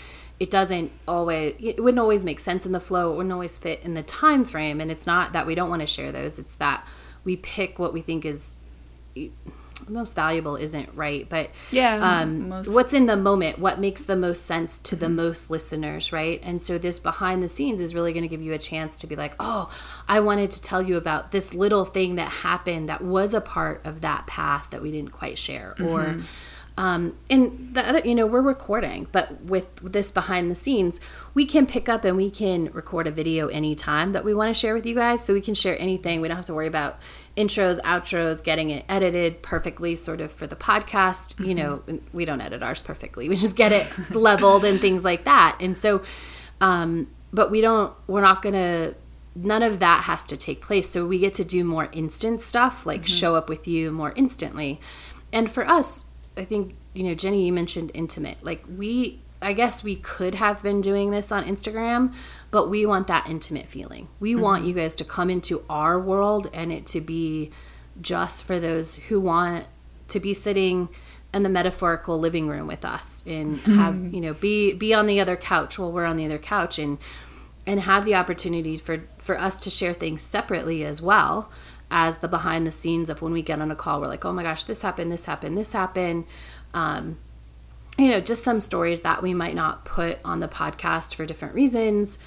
it 0.41 0.51
doesn't 0.51 0.91
always 1.07 1.55
it 1.61 1.83
wouldn't 1.83 2.01
always 2.01 2.25
make 2.25 2.41
sense 2.41 2.67
in 2.67 2.73
the 2.73 2.81
flow 2.81 3.13
it 3.13 3.17
wouldn't 3.17 3.33
always 3.33 3.57
fit 3.57 3.81
in 3.85 3.95
the 3.95 4.03
time 4.03 4.45
frame 4.45 4.81
and 4.81 4.91
it's 4.91 5.07
not 5.07 5.33
that 5.33 5.47
we 5.47 5.55
don't 5.55 5.71
want 5.71 5.81
to 5.81 5.87
share 5.87 6.11
those 6.11 6.37
it's 6.37 6.57
that 6.57 6.85
we 7.23 7.37
pick 7.37 7.79
what 7.79 7.93
we 7.93 8.01
think 8.01 8.25
is 8.25 8.59
most 9.89 10.15
valuable 10.15 10.57
isn't 10.57 10.89
right 10.95 11.29
but 11.29 11.51
yeah 11.71 12.21
um, 12.21 12.49
most... 12.49 12.69
what's 12.69 12.93
in 12.93 13.07
the 13.07 13.17
moment 13.17 13.59
what 13.59 13.79
makes 13.79 14.03
the 14.03 14.17
most 14.17 14.45
sense 14.45 14.79
to 14.79 14.97
the 14.97 15.09
most 15.09 15.51
listeners 15.51 16.13
right 16.13 16.41
and 16.43 16.61
so 16.61 16.79
this 16.79 16.99
behind 16.99 17.43
the 17.43 17.49
scenes 17.49 17.81
is 17.81 17.95
really 17.95 18.13
going 18.13 18.23
to 18.23 18.29
give 18.29 18.43
you 18.43 18.53
a 18.53 18.59
chance 18.59 18.99
to 18.99 19.07
be 19.07 19.17
like 19.17 19.35
oh 19.39 19.71
i 20.09 20.21
wanted 20.21 20.51
to 20.51 20.61
tell 20.63 20.83
you 20.83 20.97
about 20.97 21.33
this 21.33 21.55
little 21.55 21.85
thing 21.85 22.15
that 22.17 22.29
happened 22.29 22.89
that 22.89 23.03
was 23.03 23.35
a 23.35 23.41
part 23.41 23.85
of 23.85 24.01
that 24.01 24.27
path 24.27 24.71
that 24.71 24.83
we 24.83 24.91
didn't 24.91 25.13
quite 25.13 25.39
share 25.39 25.75
mm-hmm. 25.79 25.87
or 25.87 26.23
Um, 26.77 27.17
and 27.29 27.75
the 27.75 27.87
other, 27.87 28.01
you 28.01 28.15
know, 28.15 28.27
we're 28.27 28.41
recording, 28.41 29.07
but 29.13 29.43
with 29.43 29.75
this 29.77 30.11
behind 30.11 30.51
the 30.51 30.55
scenes, 30.55 31.01
we 31.35 31.45
can 31.47 31.67
pick 31.67 31.89
up 31.89 32.05
and 32.05 32.17
we 32.17 32.31
can 32.31 32.71
record 32.73 33.07
a 33.07 33.11
video 33.11 33.49
anytime 33.49 34.13
that 34.13 34.25
we 34.25 34.35
want 34.35 34.49
to 34.49 34.55
share 34.55 34.75
with 34.75 34.85
you 34.85 34.95
guys. 34.95 35.25
So 35.25 35.33
we 35.33 35.41
can 35.41 35.55
share 35.55 35.81
anything. 35.81 36.21
We 36.21 36.29
don't 36.29 36.37
have 36.37 36.47
to 36.47 36.55
worry 36.55 36.67
about 36.67 36.99
intros, 37.37 37.81
outros, 37.81 38.43
getting 38.45 38.71
it 38.71 38.85
edited 38.89 39.43
perfectly, 39.43 39.97
sort 39.97 40.21
of 40.21 40.31
for 40.31 40.47
the 40.47 40.57
podcast. 40.57 41.35
Mm-hmm. 41.35 41.45
You 41.45 41.55
know, 41.55 41.83
we 42.13 42.25
don't 42.25 42.41
edit 42.41 42.63
ours 42.63 42.83
perfectly. 42.83 43.29
We 43.29 43.37
just 43.37 43.57
get 43.57 43.73
it 43.73 43.87
leveled 44.11 44.65
and 44.65 44.81
things 44.81 45.05
like 45.05 45.25
that. 45.25 45.57
And 45.61 45.77
so, 45.77 46.03
um, 46.61 47.09
but 47.33 47.51
we 47.51 47.61
don't, 47.61 47.95
we're 48.07 48.21
not 48.21 48.43
going 48.43 48.55
to, 48.55 48.95
none 49.35 49.63
of 49.63 49.79
that 49.79 50.03
has 50.05 50.23
to 50.25 50.37
take 50.37 50.61
place. 50.61 50.91
So 50.91 51.07
we 51.07 51.19
get 51.19 51.33
to 51.35 51.45
do 51.45 51.65
more 51.65 51.89
instant 51.93 52.43
stuff, 52.43 52.85
like 52.85 53.03
mm-hmm. 53.03 53.07
show 53.07 53.35
up 53.37 53.49
with 53.49 53.67
you 53.67 53.91
more 53.91 54.13
instantly. 54.17 54.79
And 55.33 55.51
for 55.51 55.67
us, 55.67 56.05
I 56.37 56.45
think 56.45 56.77
you 56.95 57.05
know 57.05 57.15
Jenny 57.15 57.47
you 57.47 57.53
mentioned 57.53 57.91
intimate 57.95 58.43
like 58.43 58.65
we 58.69 59.21
I 59.43 59.53
guess 59.53 59.83
we 59.83 59.97
could 59.97 60.37
have 60.37 60.63
been 60.63 60.81
doing 60.81 61.11
this 61.11 61.33
on 61.33 61.45
Instagram 61.45 62.15
but 62.51 62.69
we 62.69 62.87
want 62.87 63.07
that 63.07 63.29
intimate 63.29 63.67
feeling 63.67 64.09
we 64.21 64.33
mm-hmm. 64.33 64.43
want 64.43 64.65
you 64.65 64.75
guys 64.75 64.95
to 64.97 65.05
come 65.05 65.31
into 65.31 65.65
our 65.69 65.99
world 65.99 66.49
and 66.53 66.73
it 66.73 66.87
to 66.87 67.01
be 67.01 67.51
just 68.01 68.45
for 68.45 68.59
those 68.59 68.97
who 68.97 69.21
want 69.21 69.67
to 70.09 70.21
be 70.21 70.35
sitting 70.35 70.89
in 71.35 71.43
the 71.43 71.49
metaphorical 71.49 72.19
living 72.19 72.49
room 72.49 72.67
with 72.67 72.85
us 72.85 73.25
and 73.27 73.59
mm-hmm. 73.59 73.79
have 73.79 74.15
you 74.15 74.21
know 74.21 74.35
be 74.35 74.73
be 74.73 74.93
on 74.93 75.07
the 75.07 75.21
other 75.21 75.37
couch 75.37 75.79
while 75.79 75.93
we're 75.93 76.05
on 76.05 76.17
the 76.17 76.27
other 76.27 76.39
couch 76.39 76.79
and 76.79 76.99
and 77.67 77.81
have 77.81 78.05
the 78.05 78.15
opportunity 78.15 78.77
for 78.77 79.05
for 79.19 79.39
us 79.39 79.63
to 79.63 79.71
share 79.71 79.95
things 79.95 80.23
separately 80.23 80.85
as 80.85 81.01
well 81.01 81.51
as 81.93 82.17
the 82.17 82.27
behind 82.27 82.67
the 82.67 82.73
scenes 82.73 83.11
of 83.11 83.21
when 83.21 83.33
we 83.35 83.43
get 83.43 83.61
on 83.61 83.71
a 83.71 83.77
call, 83.77 84.01
we're 84.01 84.07
like, 84.07 84.25
oh 84.25 84.33
my 84.33 84.43
gosh, 84.43 84.65
this 84.65 84.81
happened, 84.81 85.13
this 85.13 85.27
happened, 85.27 85.59
this 85.59 85.75
happened. 85.75 86.25
Um, 86.73 87.19
you 88.03 88.11
know, 88.11 88.21
just 88.21 88.43
some 88.43 88.59
stories 88.59 89.03
that 89.03 89.23
we 89.23 89.33
might 89.33 89.55
not 89.55 89.85
put 89.85 90.19
on 90.25 90.41
the 90.41 90.49
podcast 90.49 91.15
for 91.15 91.25
different 91.25 91.55
reasons. 91.55 92.19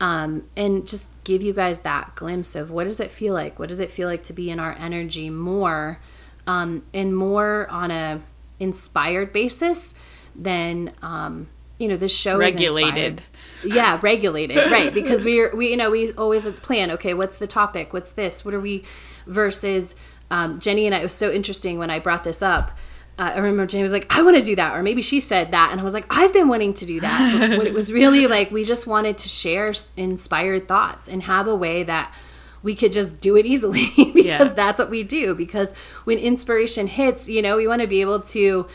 Um, 0.00 0.48
and 0.56 0.86
just 0.86 1.12
give 1.24 1.42
you 1.42 1.52
guys 1.52 1.80
that 1.80 2.14
glimpse 2.14 2.54
of 2.54 2.70
what 2.70 2.84
does 2.84 2.98
it 2.98 3.10
feel 3.10 3.34
like? 3.34 3.58
What 3.58 3.68
does 3.68 3.80
it 3.80 3.90
feel 3.90 4.08
like 4.08 4.22
to 4.24 4.32
be 4.32 4.48
in 4.48 4.58
our 4.58 4.74
energy 4.78 5.28
more 5.28 6.00
um, 6.46 6.84
and 6.94 7.14
more 7.14 7.66
on 7.68 7.90
a 7.90 8.22
inspired 8.58 9.32
basis 9.32 9.94
than 10.34 10.92
um, 11.02 11.48
you 11.78 11.88
know 11.88 11.96
this 11.96 12.16
show 12.16 12.38
regulated 12.38 13.22
yeah 13.64 14.00
regulated 14.02 14.56
right 14.70 14.92
because 14.92 15.24
we're 15.24 15.54
we 15.54 15.70
you 15.70 15.76
know 15.76 15.90
we 15.90 16.12
always 16.14 16.44
plan 16.62 16.90
okay 16.90 17.14
what's 17.14 17.38
the 17.38 17.46
topic 17.46 17.92
what's 17.92 18.10
this 18.12 18.44
what 18.44 18.52
are 18.52 18.58
we 18.58 18.82
versus 19.28 19.94
um, 20.28 20.58
jenny 20.58 20.86
and 20.86 20.94
i 20.94 20.98
it 20.98 21.04
was 21.04 21.14
so 21.14 21.30
interesting 21.30 21.78
when 21.78 21.88
i 21.88 22.00
brought 22.00 22.24
this 22.24 22.42
up 22.42 22.72
uh, 23.18 23.32
I 23.34 23.38
remember 23.38 23.66
Jenny 23.66 23.82
was 23.82 23.92
like, 23.92 24.16
I 24.16 24.22
want 24.22 24.36
to 24.36 24.42
do 24.42 24.54
that. 24.56 24.76
Or 24.76 24.82
maybe 24.82 25.02
she 25.02 25.18
said 25.18 25.50
that. 25.50 25.70
And 25.72 25.80
I 25.80 25.84
was 25.84 25.92
like, 25.92 26.06
I've 26.08 26.32
been 26.32 26.46
wanting 26.46 26.72
to 26.74 26.86
do 26.86 27.00
that. 27.00 27.56
But 27.56 27.66
it 27.66 27.74
was 27.74 27.92
really 27.92 28.26
like, 28.28 28.50
we 28.50 28.64
just 28.64 28.86
wanted 28.86 29.18
to 29.18 29.28
share 29.28 29.74
inspired 29.96 30.68
thoughts 30.68 31.08
and 31.08 31.24
have 31.24 31.48
a 31.48 31.56
way 31.56 31.82
that 31.82 32.14
we 32.62 32.74
could 32.74 32.92
just 32.92 33.20
do 33.20 33.36
it 33.36 33.44
easily 33.44 33.86
because 33.96 34.24
yeah. 34.24 34.44
that's 34.44 34.78
what 34.78 34.88
we 34.88 35.02
do. 35.02 35.34
Because 35.34 35.74
when 36.04 36.18
inspiration 36.18 36.86
hits, 36.86 37.28
you 37.28 37.42
know, 37.42 37.56
we 37.56 37.66
want 37.66 37.82
to 37.82 37.88
be 37.88 38.00
able 38.00 38.20
to 38.20 38.68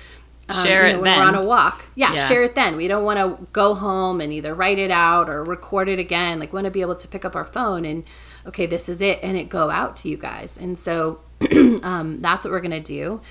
um, 0.50 0.66
share 0.66 0.88
you 0.88 0.94
know, 0.94 1.00
it 1.00 1.02
when 1.02 1.12
then. 1.12 1.20
we're 1.20 1.26
on 1.26 1.36
a 1.36 1.44
walk. 1.44 1.86
Yeah, 1.96 2.14
yeah, 2.14 2.26
share 2.26 2.44
it 2.44 2.54
then. 2.54 2.76
We 2.76 2.90
don't 2.90 3.06
want 3.06 3.20
to 3.20 3.48
go 3.54 3.74
home 3.74 4.20
and 4.20 4.34
either 4.34 4.54
write 4.54 4.78
it 4.78 4.92
out 4.92 5.30
or 5.30 5.42
record 5.44 5.88
it 5.88 6.00
again. 6.00 6.40
Like, 6.40 6.52
want 6.52 6.66
to 6.66 6.72
be 6.72 6.82
able 6.82 6.96
to 6.96 7.08
pick 7.08 7.24
up 7.24 7.34
our 7.36 7.46
phone 7.46 7.86
and, 7.86 8.04
okay, 8.46 8.66
this 8.66 8.90
is 8.90 9.02
it, 9.02 9.20
and 9.24 9.38
it 9.38 9.48
go 9.48 9.70
out 9.70 9.96
to 9.98 10.10
you 10.10 10.18
guys. 10.18 10.58
And 10.58 10.78
so 10.78 11.22
um, 11.84 12.22
that's 12.22 12.44
what 12.44 12.52
we're 12.52 12.60
gonna 12.60 12.82
do. 12.82 13.22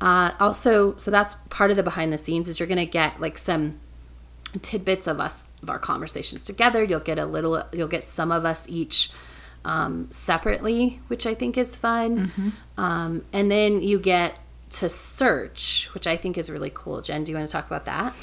Uh, 0.00 0.32
also, 0.40 0.96
so 0.96 1.10
that's 1.10 1.34
part 1.50 1.70
of 1.70 1.76
the 1.76 1.82
behind 1.82 2.12
the 2.12 2.18
scenes 2.18 2.48
is 2.48 2.58
you're 2.58 2.66
gonna 2.68 2.86
get 2.86 3.20
like 3.20 3.36
some 3.38 3.78
tidbits 4.62 5.06
of 5.06 5.20
us 5.20 5.46
of 5.62 5.70
our 5.70 5.78
conversations 5.78 6.44
together. 6.44 6.82
You'll 6.82 7.00
get 7.00 7.18
a 7.18 7.26
little. 7.26 7.62
You'll 7.72 7.88
get 7.88 8.06
some 8.06 8.32
of 8.32 8.44
us 8.44 8.68
each. 8.68 9.10
Um, 9.62 10.10
separately, 10.10 11.00
which 11.08 11.26
I 11.26 11.34
think 11.34 11.58
is 11.58 11.76
fun. 11.76 12.28
Mm-hmm. 12.28 12.48
Um, 12.78 13.26
and 13.30 13.50
then 13.50 13.82
you 13.82 13.98
get 13.98 14.38
to 14.70 14.88
search, 14.88 15.90
which 15.92 16.06
I 16.06 16.16
think 16.16 16.38
is 16.38 16.48
really 16.48 16.70
cool. 16.72 17.02
Jen, 17.02 17.24
do 17.24 17.32
you 17.32 17.36
want 17.36 17.46
to 17.46 17.52
talk 17.52 17.66
about 17.66 17.84
that? 17.84 18.14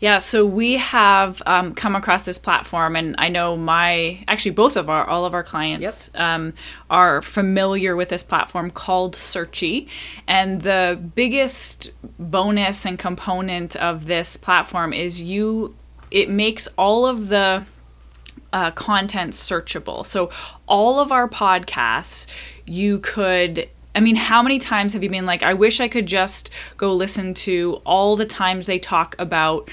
Yeah, 0.00 0.18
so 0.18 0.46
we 0.46 0.78
have 0.78 1.42
um, 1.44 1.74
come 1.74 1.94
across 1.94 2.24
this 2.24 2.38
platform, 2.38 2.96
and 2.96 3.14
I 3.18 3.28
know 3.28 3.54
my 3.54 4.24
actually 4.28 4.52
both 4.52 4.76
of 4.76 4.88
our 4.88 5.06
all 5.06 5.26
of 5.26 5.34
our 5.34 5.42
clients 5.42 6.10
yep. 6.14 6.20
um, 6.22 6.54
are 6.88 7.20
familiar 7.20 7.94
with 7.94 8.08
this 8.08 8.22
platform 8.22 8.70
called 8.70 9.14
Searchie, 9.14 9.88
And 10.26 10.62
the 10.62 10.98
biggest 11.14 11.90
bonus 12.18 12.86
and 12.86 12.98
component 12.98 13.76
of 13.76 14.06
this 14.06 14.38
platform 14.38 14.94
is 14.94 15.20
you. 15.20 15.76
It 16.10 16.30
makes 16.30 16.66
all 16.78 17.06
of 17.06 17.28
the 17.28 17.66
uh, 18.52 18.70
content 18.72 19.34
searchable. 19.34 20.04
So 20.04 20.30
all 20.66 20.98
of 20.98 21.12
our 21.12 21.28
podcasts, 21.28 22.26
you 22.66 22.98
could 23.00 23.68
I 24.00 24.02
mean, 24.02 24.16
how 24.16 24.42
many 24.42 24.58
times 24.58 24.94
have 24.94 25.02
you 25.02 25.10
been 25.10 25.26
like, 25.26 25.42
I 25.42 25.52
wish 25.52 25.78
I 25.78 25.86
could 25.86 26.06
just 26.06 26.48
go 26.78 26.94
listen 26.94 27.34
to 27.34 27.82
all 27.84 28.16
the 28.16 28.24
times 28.24 28.64
they 28.64 28.78
talk 28.78 29.14
about 29.18 29.70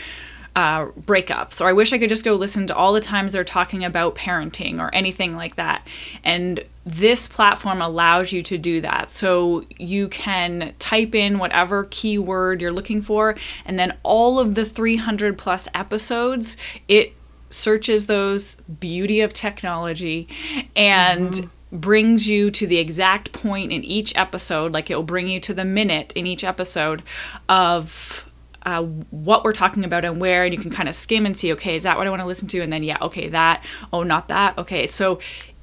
uh, 0.53 0.87
breakups, 0.87 1.61
or 1.61 1.69
I 1.69 1.71
wish 1.71 1.93
I 1.93 1.97
could 1.97 2.09
just 2.09 2.25
go 2.25 2.33
listen 2.33 2.67
to 2.67 2.75
all 2.75 2.91
the 2.91 2.99
times 2.99 3.31
they're 3.31 3.45
talking 3.45 3.85
about 3.85 4.15
parenting 4.15 4.81
or 4.81 4.93
anything 4.93 5.37
like 5.37 5.55
that. 5.55 5.87
And 6.25 6.61
this 6.85 7.29
platform 7.29 7.81
allows 7.81 8.33
you 8.33 8.43
to 8.43 8.57
do 8.57 8.81
that. 8.81 9.09
So 9.09 9.63
you 9.77 10.09
can 10.09 10.73
type 10.77 11.15
in 11.15 11.39
whatever 11.39 11.87
keyword 11.89 12.59
you're 12.59 12.73
looking 12.73 13.01
for, 13.01 13.37
and 13.63 13.79
then 13.79 13.95
all 14.03 14.39
of 14.39 14.55
the 14.55 14.65
300 14.65 15.37
plus 15.37 15.69
episodes, 15.73 16.57
it 16.89 17.13
searches 17.49 18.07
those 18.07 18.55
beauty 18.81 19.21
of 19.21 19.31
technology 19.31 20.27
and 20.75 21.31
mm-hmm 21.31 21.47
brings 21.71 22.27
you 22.27 22.49
to 22.51 22.65
the 22.65 22.77
exact 22.77 23.31
point 23.33 23.71
in 23.71 23.83
each 23.83 24.15
episode, 24.15 24.71
like 24.73 24.89
it'll 24.89 25.03
bring 25.03 25.27
you 25.27 25.39
to 25.41 25.53
the 25.53 25.65
minute 25.65 26.13
in 26.15 26.25
each 26.25 26.43
episode 26.43 27.03
of 27.49 28.25
uh, 28.63 28.83
what 28.83 29.43
we're 29.43 29.53
talking 29.53 29.83
about 29.83 30.05
and 30.05 30.19
where, 30.19 30.43
and 30.43 30.53
you 30.53 30.59
can 30.59 30.71
kind 30.71 30.89
of 30.89 30.95
skim 30.95 31.25
and 31.25 31.37
see, 31.37 31.51
okay, 31.53 31.75
is 31.75 31.83
that 31.83 31.97
what 31.97 32.07
I 32.07 32.09
want 32.09 32.21
to 32.21 32.25
listen 32.25 32.47
to? 32.49 32.61
And 32.61 32.71
then, 32.71 32.83
yeah, 32.83 32.97
okay, 33.01 33.29
that, 33.29 33.63
oh, 33.93 34.03
not 34.03 34.27
that. 34.27 34.57
Okay, 34.57 34.87
so 34.87 35.19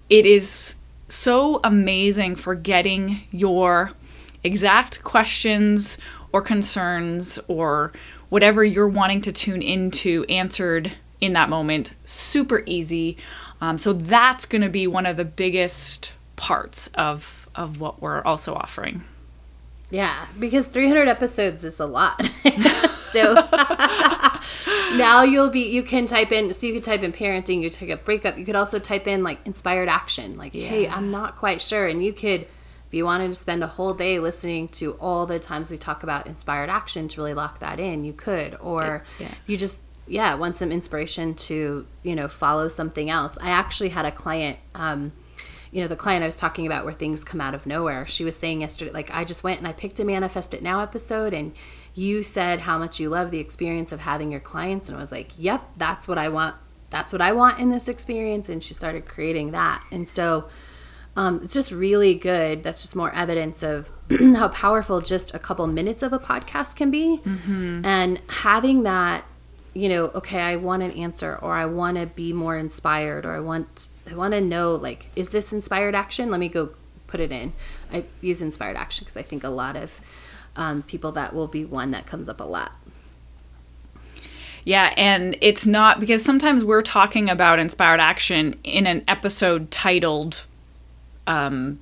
it 0.08 0.26
is 0.26 0.76
so 1.08 1.60
amazing 1.64 2.36
for 2.36 2.54
getting 2.54 3.20
your 3.30 3.92
exact 4.42 5.02
questions 5.04 5.98
or 6.32 6.42
concerns 6.42 7.38
or 7.48 7.92
whatever 8.28 8.64
you're 8.64 8.88
wanting 8.88 9.20
to 9.22 9.32
tune 9.32 9.62
into 9.62 10.24
answered 10.24 10.92
in 11.20 11.32
that 11.34 11.48
moment. 11.48 11.94
Super 12.04 12.62
easy. 12.66 13.16
Um, 13.64 13.78
so 13.78 13.94
that's 13.94 14.44
going 14.44 14.60
to 14.62 14.68
be 14.68 14.86
one 14.86 15.06
of 15.06 15.16
the 15.16 15.24
biggest 15.24 16.12
parts 16.36 16.88
of 16.94 17.48
of 17.54 17.80
what 17.80 18.02
we're 18.02 18.22
also 18.22 18.54
offering. 18.54 19.04
Yeah, 19.90 20.26
because 20.38 20.66
300 20.66 21.08
episodes 21.08 21.64
is 21.64 21.78
a 21.78 21.86
lot. 21.86 22.20
so 23.08 23.34
now 24.96 25.22
you'll 25.22 25.50
be 25.50 25.70
you 25.70 25.82
can 25.82 26.04
type 26.04 26.30
in 26.30 26.52
so 26.52 26.66
you 26.66 26.74
could 26.74 26.84
type 26.84 27.02
in 27.02 27.12
parenting, 27.12 27.62
you 27.62 27.70
take 27.70 27.88
a 27.88 27.96
breakup. 27.96 28.36
You 28.36 28.44
could 28.44 28.56
also 28.56 28.78
type 28.78 29.06
in 29.06 29.22
like 29.22 29.38
inspired 29.46 29.88
action, 29.88 30.36
like 30.36 30.54
yeah. 30.54 30.68
hey, 30.68 30.86
I'm 30.86 31.10
not 31.10 31.36
quite 31.36 31.62
sure, 31.62 31.86
and 31.86 32.04
you 32.04 32.12
could 32.12 32.42
if 32.42 32.92
you 32.92 33.06
wanted 33.06 33.28
to 33.28 33.34
spend 33.34 33.64
a 33.64 33.68
whole 33.68 33.94
day 33.94 34.18
listening 34.18 34.68
to 34.68 34.92
all 34.94 35.24
the 35.24 35.38
times 35.38 35.70
we 35.70 35.78
talk 35.78 36.02
about 36.02 36.26
inspired 36.26 36.68
action 36.68 37.08
to 37.08 37.20
really 37.20 37.34
lock 37.34 37.60
that 37.60 37.80
in, 37.80 38.04
you 38.04 38.12
could. 38.12 38.58
Or 38.60 39.04
yeah. 39.18 39.28
you 39.46 39.56
just 39.56 39.84
yeah 40.06 40.34
want 40.34 40.56
some 40.56 40.70
inspiration 40.70 41.34
to 41.34 41.86
you 42.02 42.14
know 42.14 42.28
follow 42.28 42.68
something 42.68 43.10
else 43.10 43.38
i 43.40 43.50
actually 43.50 43.90
had 43.90 44.04
a 44.04 44.12
client 44.12 44.58
um, 44.74 45.12
you 45.72 45.80
know 45.80 45.88
the 45.88 45.96
client 45.96 46.22
i 46.22 46.26
was 46.26 46.36
talking 46.36 46.66
about 46.66 46.84
where 46.84 46.92
things 46.92 47.24
come 47.24 47.40
out 47.40 47.54
of 47.54 47.66
nowhere 47.66 48.06
she 48.06 48.24
was 48.24 48.36
saying 48.36 48.60
yesterday 48.60 48.90
like 48.92 49.10
i 49.12 49.24
just 49.24 49.42
went 49.42 49.58
and 49.58 49.66
i 49.66 49.72
picked 49.72 49.98
a 49.98 50.04
manifest 50.04 50.54
it 50.54 50.62
now 50.62 50.80
episode 50.80 51.32
and 51.34 51.52
you 51.94 52.22
said 52.22 52.60
how 52.60 52.78
much 52.78 53.00
you 53.00 53.08
love 53.08 53.30
the 53.30 53.40
experience 53.40 53.92
of 53.92 54.00
having 54.00 54.30
your 54.30 54.40
clients 54.40 54.88
and 54.88 54.96
i 54.96 55.00
was 55.00 55.12
like 55.12 55.32
yep 55.38 55.62
that's 55.76 56.06
what 56.06 56.18
i 56.18 56.28
want 56.28 56.54
that's 56.90 57.12
what 57.12 57.22
i 57.22 57.32
want 57.32 57.58
in 57.58 57.70
this 57.70 57.88
experience 57.88 58.48
and 58.48 58.62
she 58.62 58.74
started 58.74 59.06
creating 59.06 59.50
that 59.50 59.84
and 59.90 60.08
so 60.08 60.48
um, 61.16 61.40
it's 61.42 61.54
just 61.54 61.70
really 61.70 62.14
good. 62.14 62.62
That's 62.62 62.82
just 62.82 62.96
more 62.96 63.14
evidence 63.14 63.62
of 63.62 63.92
how 64.20 64.48
powerful 64.48 65.00
just 65.00 65.34
a 65.34 65.38
couple 65.38 65.66
minutes 65.66 66.02
of 66.02 66.12
a 66.12 66.18
podcast 66.18 66.76
can 66.76 66.90
be. 66.90 67.20
Mm-hmm. 67.24 67.84
And 67.84 68.20
having 68.28 68.82
that 68.82 69.24
you 69.74 69.88
know, 69.88 70.04
okay, 70.14 70.40
I 70.40 70.56
want 70.56 70.82
an 70.82 70.92
answer 70.92 71.36
or 71.36 71.54
I 71.54 71.66
want 71.66 71.98
to 71.98 72.06
be 72.06 72.32
more 72.32 72.56
inspired 72.56 73.26
or 73.26 73.34
I 73.34 73.40
want 73.40 73.88
I 74.10 74.14
want 74.14 74.34
to 74.34 74.40
know 74.40 74.74
like 74.74 75.06
is 75.16 75.30
this 75.30 75.52
inspired 75.52 75.94
action? 75.94 76.30
Let 76.30 76.40
me 76.40 76.48
go 76.48 76.70
put 77.06 77.20
it 77.20 77.32
in. 77.32 77.52
I 77.92 78.04
use 78.20 78.40
inspired 78.40 78.76
action 78.76 79.04
because 79.04 79.16
I 79.16 79.22
think 79.22 79.44
a 79.44 79.48
lot 79.50 79.76
of 79.76 80.00
um, 80.56 80.82
people 80.82 81.12
that 81.12 81.34
will 81.34 81.48
be 81.48 81.64
one 81.64 81.90
that 81.90 82.06
comes 82.06 82.28
up 82.28 82.40
a 82.40 82.44
lot. 82.44 82.76
Yeah, 84.64 84.94
and 84.96 85.36
it's 85.42 85.66
not 85.66 86.00
because 86.00 86.24
sometimes 86.24 86.64
we're 86.64 86.82
talking 86.82 87.28
about 87.28 87.58
inspired 87.58 88.00
action 88.00 88.58
in 88.64 88.86
an 88.86 89.04
episode 89.06 89.70
titled, 89.70 90.46
um, 91.26 91.80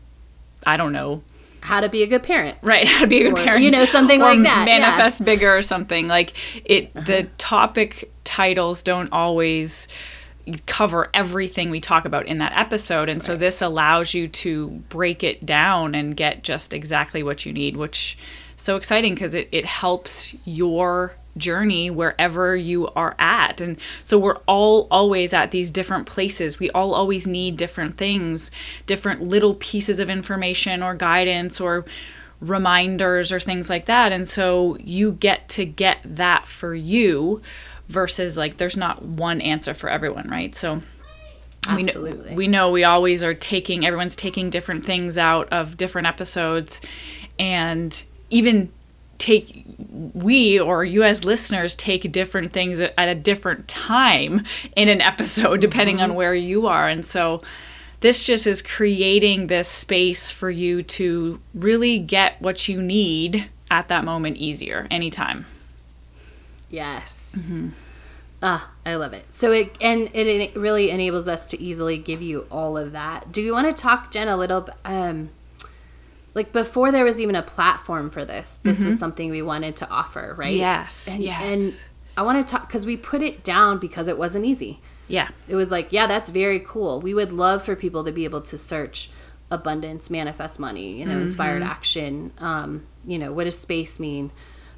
I 0.67 0.77
don't 0.77 0.93
know, 0.93 1.23
how 1.63 1.81
to 1.81 1.89
be 1.89 2.03
a 2.03 2.07
good 2.07 2.23
parent. 2.25 2.59
right 2.61 2.87
how 2.89 3.01
to 3.03 3.07
be 3.07 3.21
a 3.21 3.31
good 3.31 3.39
Or, 3.39 3.45
parent 3.45 3.65
you 3.65 3.71
know, 3.71 3.85
something 3.85 4.21
or 4.21 4.25
like 4.25 4.43
that, 4.43 4.67
yeah. 4.69 4.75
Uh-huh. 4.75 4.81
manifest 4.97 5.25
bigger 5.25 5.57
or 5.57 5.63
something 5.63 6.09
like 6.09 6.35
it 6.65 6.93
the 6.95 7.29
topic 7.39 8.11
titles 8.25 8.83
don't 8.83 9.11
always 9.13 9.89
cover 10.67 11.09
everything 11.15 11.71
we 11.71 11.81
talk 11.81 12.05
about 12.05 12.27
in 12.27 12.39
that 12.39 12.53
episode 12.57 13.09
and 13.09 13.23
so 13.23 13.37
this 13.37 13.63
allows 13.63 14.13
you 14.13 14.27
to 14.27 14.71
break 14.89 15.23
it 15.23 15.47
down 15.47 15.95
and 15.95 16.17
get 16.17 16.43
just 16.43 16.75
exactly 16.75 17.23
what 17.23 17.47
you 17.47 17.53
need 17.53 17.77
which 17.77 18.19
so 18.57 18.75
exciting 18.75 19.15
because 19.15 19.35
it, 19.35 19.49
it 19.53 19.65
helps 19.65 20.35
your 20.45 21.15
journey 21.37 21.91
wherever 21.91 22.57
you 22.57 22.89
are 22.89 23.15
at. 23.19 23.61
And 23.61 23.79
so 24.05 24.19
we're 24.19 24.39
all 24.47 24.87
always 24.91 25.33
at 25.33 25.51
these 25.51 25.71
different 25.71 26.07
places. 26.07 26.59
We 26.59 26.71
all 26.71 26.95
always 26.95 27.27
need 27.27 27.57
different 27.57 27.97
things 27.97 28.51
different 28.87 29.23
little 29.23 29.55
pieces 29.55 30.01
of 30.01 30.11
information 30.11 30.83
or 30.83 30.95
guidance 30.95 31.61
or 31.61 31.85
reminders 32.41 33.33
or 33.33 33.41
things 33.41 33.71
like 33.71 33.87
that. 33.87 34.13
And 34.13 34.27
so 34.27 34.77
you 34.81 35.13
get 35.13 35.49
to 35.51 35.65
get 35.65 35.99
that 36.05 36.47
for 36.47 36.75
you 36.75 37.41
versus 37.89 38.37
like 38.37 38.57
there's 38.57 38.77
not 38.77 39.03
one 39.03 39.41
answer 39.41 39.75
for 39.75 39.89
everyone 39.89 40.29
right? 40.29 40.55
So 40.55 40.83
we 41.77 41.85
know, 41.85 42.25
we 42.35 42.49
know 42.49 42.71
we 42.71 42.83
always 42.83 43.23
are 43.23 43.35
taking 43.35 43.87
everyone's 43.87 44.17
taking 44.17 44.51
different 44.51 44.85
things 44.85 45.17
out 45.17 45.49
of 45.53 45.77
different 45.77 46.09
episodes. 46.09 46.81
And 47.39 48.03
even 48.31 48.73
take 49.19 49.65
we 50.15 50.59
or 50.59 50.85
you 50.85 51.03
as 51.03 51.25
listeners 51.25 51.75
take 51.75 52.11
different 52.11 52.53
things 52.53 52.81
at 52.81 52.99
a 52.99 53.15
different 53.15 53.69
time 53.69 54.45
in 54.75 54.89
an 54.89 55.01
episode 55.01 55.61
depending 55.61 56.01
on 56.01 56.15
where 56.15 56.35
you 56.35 56.67
are 56.67 56.89
and 56.89 57.05
so 57.05 57.41
this 58.01 58.25
just 58.25 58.49
is 58.49 58.63
creating 58.63 59.47
this 59.47 59.69
space 59.69 60.31
for 60.31 60.51
you 60.51 60.83
to 60.83 61.41
really 61.55 61.99
get 61.99 62.41
what 62.43 62.69
you 62.69 62.83
need 62.83 63.49
at 63.71 63.89
that 63.89 64.05
moment 64.05 64.37
easier 64.37 64.89
anytime 64.91 65.47
Yes. 66.73 67.51
Ah, 68.43 68.73
I 68.85 68.97
love 68.97 69.13
it. 69.13 69.33
So 69.33 69.53
it 69.53 69.77
and 69.81 70.11
it, 70.15 70.27
it 70.27 70.57
really 70.57 70.91
enables 70.91 71.29
us 71.29 71.51
to 71.51 71.61
easily 71.63 71.99
give 71.99 72.23
you 72.23 72.47
all 72.51 72.77
of 72.77 72.91
that. 72.93 73.31
Do 73.31 73.41
you 73.41 73.53
want 73.53 73.69
to 73.69 73.81
talk, 73.81 74.11
Jen, 74.11 74.27
a 74.27 74.37
little? 74.37 74.69
Um, 74.85 75.31
like 76.35 76.53
before 76.53 76.91
there 76.93 77.05
was 77.05 77.21
even 77.21 77.35
a 77.35 77.43
platform 77.43 78.11
for 78.11 78.25
this, 78.25 78.55
this 78.55 78.85
was 78.85 78.99
something 78.99 79.31
we 79.31 79.43
wanted 79.43 79.77
to 79.77 79.91
offer, 79.91 80.35
right? 80.39 80.55
Yes, 80.55 81.09
And, 81.13 81.23
yes. 81.23 81.43
And 81.43 81.91
I 82.17 82.23
want 82.23 82.47
to 82.47 82.51
talk 82.51 82.67
because 82.69 82.87
we 82.87 82.97
put 82.97 83.23
it 83.23 83.43
down 83.45 83.79
because 83.79 84.09
it 84.09 84.19
wasn't 84.19 84.45
easy. 84.45 84.81
yeah 85.09 85.29
It 85.49 85.57
was 85.57 85.71
like, 85.71 85.93
yeah, 85.93 86.07
that's 86.07 86.31
very 86.31 86.59
cool. 86.61 87.01
We 87.01 87.15
would 87.15 87.33
love 87.33 87.63
for 87.63 87.77
people 87.77 88.05
to 88.05 88.13
be 88.13 88.25
able 88.25 88.41
to 88.43 88.57
search 88.57 89.11
abundance, 89.51 90.11
manifest 90.11 90.59
money, 90.59 90.99
you 90.99 91.05
know, 91.05 91.19
inspired 91.19 91.63
action. 91.63 92.33
Um, 92.39 92.87
you 93.05 93.19
know, 93.19 93.33
what 93.33 93.45
does 93.45 93.59
space 93.59 94.01
mean? 94.01 94.31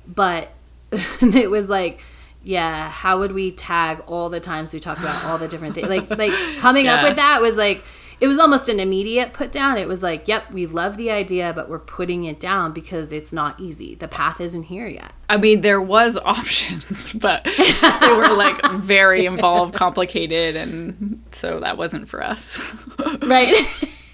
But 0.06 0.52
it 0.92 1.50
was 1.50 1.68
like, 1.68 2.00
yeah, 2.42 2.88
how 2.90 3.18
would 3.20 3.32
we 3.32 3.52
tag 3.52 4.02
all 4.06 4.28
the 4.28 4.40
times 4.40 4.75
we 4.75 4.80
talk 4.80 4.99
about 4.99 5.25
all 5.25 5.38
the 5.38 5.49
different 5.49 5.75
things? 5.75 5.88
Like, 5.88 6.11
like 6.11 6.32
coming 6.58 6.88
up 6.88 7.02
with 7.02 7.16
that 7.16 7.40
was 7.40 7.56
like, 7.56 7.84
it 8.21 8.28
was 8.28 8.38
almost 8.38 8.68
an 8.68 8.80
immediate 8.80 9.33
put 9.33 9.50
down. 9.52 9.78
It 9.78 9.88
was 9.88 10.02
like, 10.02 10.28
yep, 10.28 10.50
we 10.50 10.66
love 10.66 10.97
the 10.97 11.11
idea, 11.11 11.52
but 11.52 11.68
we're 11.68 11.78
putting 11.78 12.25
it 12.25 12.38
down 12.38 12.73
because 12.73 13.12
it's 13.12 13.33
not 13.33 13.59
easy. 13.61 13.94
The 13.94 14.09
path 14.09 14.40
isn't 14.40 14.64
here 14.64 14.87
yet. 14.87 15.12
I 15.28 15.37
mean, 15.37 15.62
there 15.62 15.80
was 15.80 16.16
options, 16.25 17.12
but 17.12 17.44
they 17.44 18.12
were 18.12 18.35
like 18.35 18.64
very 18.75 19.26
involved, 19.26 19.75
complicated, 19.75 20.56
and 20.56 21.23
so 21.30 21.61
that 21.61 21.76
wasn't 21.76 22.09
for 22.09 22.23
us. 22.23 22.62
right 23.23 23.54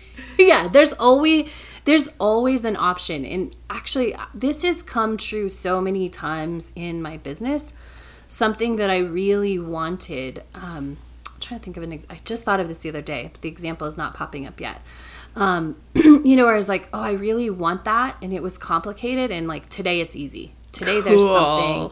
yeah 0.38 0.68
there's 0.68 0.92
always 0.94 1.50
there's 1.84 2.08
always 2.18 2.64
an 2.64 2.76
option 2.76 3.24
and 3.24 3.54
actually 3.68 4.14
this 4.34 4.62
has 4.62 4.82
come 4.82 5.16
true 5.16 5.48
so 5.48 5.80
many 5.80 6.08
times 6.08 6.72
in 6.74 7.00
my 7.02 7.16
business 7.16 7.72
something 8.28 8.76
that 8.76 8.90
i 8.90 8.98
really 8.98 9.58
wanted 9.58 10.42
um 10.54 10.96
i'm 11.40 11.46
trying 11.48 11.60
to 11.60 11.64
think 11.64 11.76
of 11.76 11.82
an 11.82 11.92
ex- 11.92 12.06
i 12.10 12.18
just 12.24 12.44
thought 12.44 12.60
of 12.60 12.68
this 12.68 12.78
the 12.78 12.88
other 12.88 13.02
day 13.02 13.30
but 13.32 13.40
the 13.40 13.48
example 13.48 13.86
is 13.86 13.96
not 13.96 14.14
popping 14.14 14.46
up 14.46 14.60
yet. 14.60 14.80
Um 15.36 15.76
you 15.94 16.36
know 16.36 16.44
where 16.44 16.54
i 16.54 16.56
was 16.56 16.68
like 16.68 16.88
oh 16.92 17.00
i 17.00 17.12
really 17.12 17.48
want 17.50 17.84
that 17.84 18.16
and 18.20 18.32
it 18.32 18.42
was 18.42 18.58
complicated 18.58 19.30
and 19.30 19.46
like 19.48 19.68
today 19.68 20.00
it's 20.00 20.14
easy. 20.16 20.54
Today 20.72 21.00
there's 21.00 21.22
something 21.22 21.90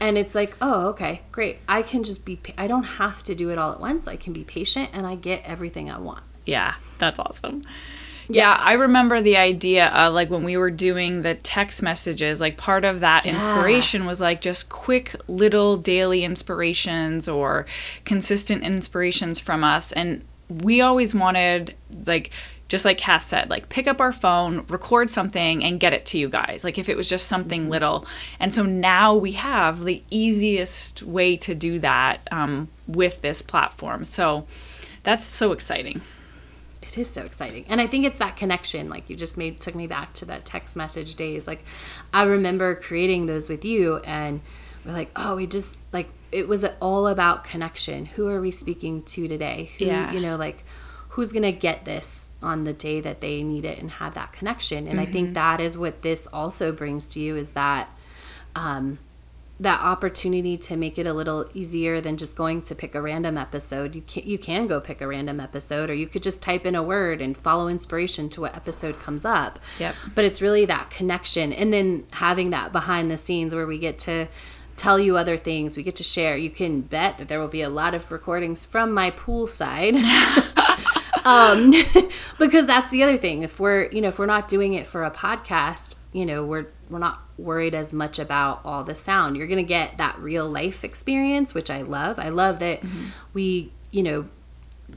and 0.00 0.18
it's 0.18 0.34
like 0.34 0.56
oh 0.60 0.88
okay 0.88 1.22
great. 1.32 1.58
I 1.68 1.82
can 1.82 2.02
just 2.02 2.24
be 2.24 2.36
pa- 2.36 2.54
i 2.58 2.66
don't 2.66 2.84
have 2.84 3.22
to 3.24 3.34
do 3.34 3.50
it 3.50 3.58
all 3.58 3.72
at 3.72 3.80
once. 3.80 4.08
I 4.08 4.16
can 4.16 4.32
be 4.32 4.44
patient 4.44 4.90
and 4.92 5.06
i 5.06 5.14
get 5.14 5.42
everything 5.44 5.90
i 5.90 5.98
want. 5.98 6.22
Yeah, 6.46 6.74
that's 6.98 7.18
awesome. 7.18 7.62
Yeah, 8.30 8.52
I 8.60 8.74
remember 8.74 9.22
the 9.22 9.38
idea 9.38 9.86
of 9.88 10.12
like 10.12 10.28
when 10.28 10.44
we 10.44 10.58
were 10.58 10.70
doing 10.70 11.22
the 11.22 11.34
text 11.34 11.82
messages, 11.82 12.40
like 12.40 12.58
part 12.58 12.84
of 12.84 13.00
that 13.00 13.24
inspiration 13.24 14.04
was 14.04 14.20
like 14.20 14.42
just 14.42 14.68
quick 14.68 15.14
little 15.28 15.78
daily 15.78 16.24
inspirations 16.24 17.26
or 17.26 17.64
consistent 18.04 18.62
inspirations 18.62 19.40
from 19.40 19.64
us. 19.64 19.92
And 19.92 20.24
we 20.48 20.82
always 20.82 21.14
wanted, 21.14 21.74
like, 22.06 22.30
just 22.68 22.84
like 22.84 22.98
Cass 22.98 23.24
said, 23.24 23.48
like 23.48 23.70
pick 23.70 23.86
up 23.86 23.98
our 23.98 24.12
phone, 24.12 24.66
record 24.68 25.08
something, 25.10 25.64
and 25.64 25.80
get 25.80 25.94
it 25.94 26.04
to 26.06 26.18
you 26.18 26.28
guys. 26.28 26.64
Like 26.64 26.76
if 26.76 26.90
it 26.90 26.98
was 26.98 27.08
just 27.08 27.28
something 27.28 27.70
little. 27.70 28.06
And 28.38 28.54
so 28.54 28.62
now 28.64 29.14
we 29.14 29.32
have 29.32 29.84
the 29.84 30.02
easiest 30.10 31.02
way 31.02 31.38
to 31.38 31.54
do 31.54 31.78
that 31.78 32.28
um, 32.30 32.68
with 32.86 33.22
this 33.22 33.40
platform. 33.40 34.04
So 34.04 34.46
that's 35.02 35.24
so 35.24 35.52
exciting. 35.52 36.02
It 36.88 36.98
is 36.98 37.10
so 37.10 37.22
exciting. 37.22 37.64
And 37.68 37.80
I 37.80 37.86
think 37.86 38.04
it's 38.04 38.18
that 38.18 38.36
connection. 38.36 38.88
Like 38.88 39.08
you 39.10 39.16
just 39.16 39.36
made 39.36 39.60
took 39.60 39.74
me 39.74 39.86
back 39.86 40.12
to 40.14 40.24
that 40.26 40.44
text 40.44 40.76
message 40.76 41.14
days. 41.14 41.46
Like 41.46 41.64
I 42.12 42.24
remember 42.24 42.74
creating 42.74 43.26
those 43.26 43.48
with 43.48 43.64
you 43.64 43.98
and 43.98 44.40
we're 44.84 44.92
like, 44.92 45.10
oh, 45.14 45.36
we 45.36 45.46
just 45.46 45.76
like 45.92 46.08
it 46.32 46.48
was 46.48 46.64
all 46.80 47.06
about 47.06 47.44
connection. 47.44 48.06
Who 48.06 48.28
are 48.28 48.40
we 48.40 48.50
speaking 48.50 49.02
to 49.04 49.28
today? 49.28 49.70
Who 49.78 49.86
Yeah. 49.86 50.12
you 50.12 50.20
know, 50.20 50.36
like 50.36 50.64
who's 51.10 51.32
gonna 51.32 51.52
get 51.52 51.84
this 51.84 52.32
on 52.42 52.64
the 52.64 52.72
day 52.72 53.00
that 53.00 53.20
they 53.20 53.42
need 53.42 53.64
it 53.64 53.78
and 53.78 53.90
have 53.92 54.14
that 54.14 54.32
connection. 54.32 54.86
And 54.86 55.00
I 55.00 55.04
think 55.06 55.34
that 55.34 55.60
is 55.60 55.76
what 55.76 56.02
this 56.02 56.26
also 56.32 56.72
brings 56.72 57.06
to 57.10 57.20
you 57.20 57.36
is 57.36 57.50
that 57.50 57.92
um 58.54 58.98
that 59.60 59.80
opportunity 59.80 60.56
to 60.56 60.76
make 60.76 60.98
it 60.98 61.06
a 61.06 61.12
little 61.12 61.48
easier 61.52 62.00
than 62.00 62.16
just 62.16 62.36
going 62.36 62.62
to 62.62 62.74
pick 62.74 62.94
a 62.94 63.02
random 63.02 63.36
episode. 63.36 63.94
You 63.94 64.02
can 64.02 64.22
you 64.24 64.38
can 64.38 64.66
go 64.66 64.80
pick 64.80 65.00
a 65.00 65.06
random 65.06 65.40
episode 65.40 65.90
or 65.90 65.94
you 65.94 66.06
could 66.06 66.22
just 66.22 66.40
type 66.40 66.64
in 66.64 66.74
a 66.74 66.82
word 66.82 67.20
and 67.20 67.36
follow 67.36 67.68
inspiration 67.68 68.28
to 68.30 68.42
what 68.42 68.54
episode 68.54 69.00
comes 69.00 69.24
up. 69.24 69.58
Yep. 69.80 69.94
But 70.14 70.24
it's 70.24 70.40
really 70.40 70.64
that 70.66 70.90
connection 70.90 71.52
and 71.52 71.72
then 71.72 72.04
having 72.12 72.50
that 72.50 72.72
behind 72.72 73.10
the 73.10 73.18
scenes 73.18 73.52
where 73.54 73.66
we 73.66 73.78
get 73.78 73.98
to 74.00 74.28
tell 74.76 74.98
you 74.98 75.16
other 75.16 75.36
things, 75.36 75.76
we 75.76 75.82
get 75.82 75.96
to 75.96 76.04
share. 76.04 76.36
You 76.36 76.50
can 76.50 76.82
bet 76.82 77.18
that 77.18 77.26
there 77.26 77.40
will 77.40 77.48
be 77.48 77.62
a 77.62 77.68
lot 77.68 77.94
of 77.94 78.12
recordings 78.12 78.64
from 78.64 78.92
my 78.92 79.10
pool 79.10 79.48
side. 79.48 79.96
um, 81.24 81.72
because 82.38 82.66
that's 82.66 82.90
the 82.90 83.02
other 83.02 83.16
thing. 83.16 83.42
If 83.42 83.58
we're, 83.58 83.90
you 83.90 84.00
know, 84.00 84.08
if 84.08 84.20
we're 84.20 84.26
not 84.26 84.46
doing 84.46 84.74
it 84.74 84.86
for 84.86 85.02
a 85.02 85.10
podcast, 85.10 85.96
you 86.12 86.24
know, 86.24 86.44
we're 86.44 86.66
we're 86.88 86.98
not 86.98 87.22
worried 87.36 87.74
as 87.74 87.92
much 87.92 88.18
about 88.18 88.60
all 88.64 88.82
the 88.82 88.94
sound. 88.94 89.36
You're 89.36 89.46
going 89.46 89.58
to 89.58 89.68
get 89.68 89.98
that 89.98 90.18
real 90.18 90.48
life 90.48 90.84
experience, 90.84 91.54
which 91.54 91.70
I 91.70 91.82
love. 91.82 92.18
I 92.18 92.30
love 92.30 92.58
that 92.60 92.80
mm-hmm. 92.80 93.06
we, 93.34 93.72
you 93.90 94.02
know, 94.02 94.28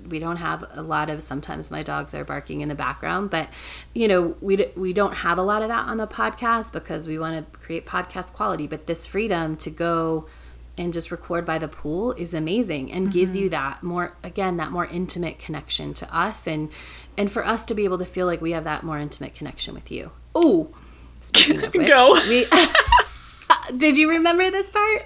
we 0.08 0.20
don't 0.20 0.38
have 0.38 0.64
a 0.72 0.82
lot 0.82 1.10
of 1.10 1.22
sometimes 1.22 1.70
my 1.70 1.84
dogs 1.84 2.16
are 2.16 2.24
barking 2.24 2.62
in 2.62 2.70
the 2.70 2.76
background 2.76 3.30
but 3.30 3.50
you 3.94 4.08
know 4.08 4.36
we, 4.40 4.66
we 4.76 4.94
don't 4.94 5.18
have 5.18 5.38
a 5.38 5.42
lot 5.42 5.62
of 5.62 5.68
that 5.68 5.86
on 5.86 5.98
the 5.98 6.08
podcast 6.08 6.72
because 6.72 7.08
we 7.08 7.20
want 7.20 7.52
to 7.52 7.60
create 7.60 7.86
podcast 7.86 8.34
quality 8.34 8.68
but 8.68 8.88
this 8.88 9.06
freedom 9.06 9.56
to 9.58 9.70
go 9.70 10.26
and 10.78 10.94
just 10.94 11.12
record 11.12 11.46
by 11.46 11.60
the 11.60 11.68
pool 11.68 12.14
is 12.14 12.34
amazing 12.34 12.92
and 12.92 13.12
gives 13.12 13.34
mm-hmm. 13.34 13.44
you 13.44 13.50
that 13.50 13.84
more 13.84 14.16
again 14.24 14.56
that 14.58 14.72
more 14.72 14.86
intimate 14.86 15.38
connection 15.38 15.94
to 15.94 16.16
us 16.16 16.48
and 16.48 16.72
and 17.18 17.30
for 17.30 17.46
us 17.46 17.66
to 17.66 17.74
be 17.74 17.84
able 17.84 17.98
to 17.98 18.06
feel 18.06 18.26
like 18.26 18.42
we 18.42 18.52
have 18.52 18.64
that 18.64 18.84
more 18.84 18.98
intimate 18.98 19.34
connection 19.34 19.74
with 19.74 19.92
you 19.92 20.12
oh 20.34 20.74
speaking 21.22 21.64
of 21.64 21.74
which 21.74 21.88
Go. 21.88 22.20
we 22.28 22.46
did 23.78 23.98
you 23.98 24.10
remember 24.10 24.52
this 24.52 24.70
part 24.70 25.06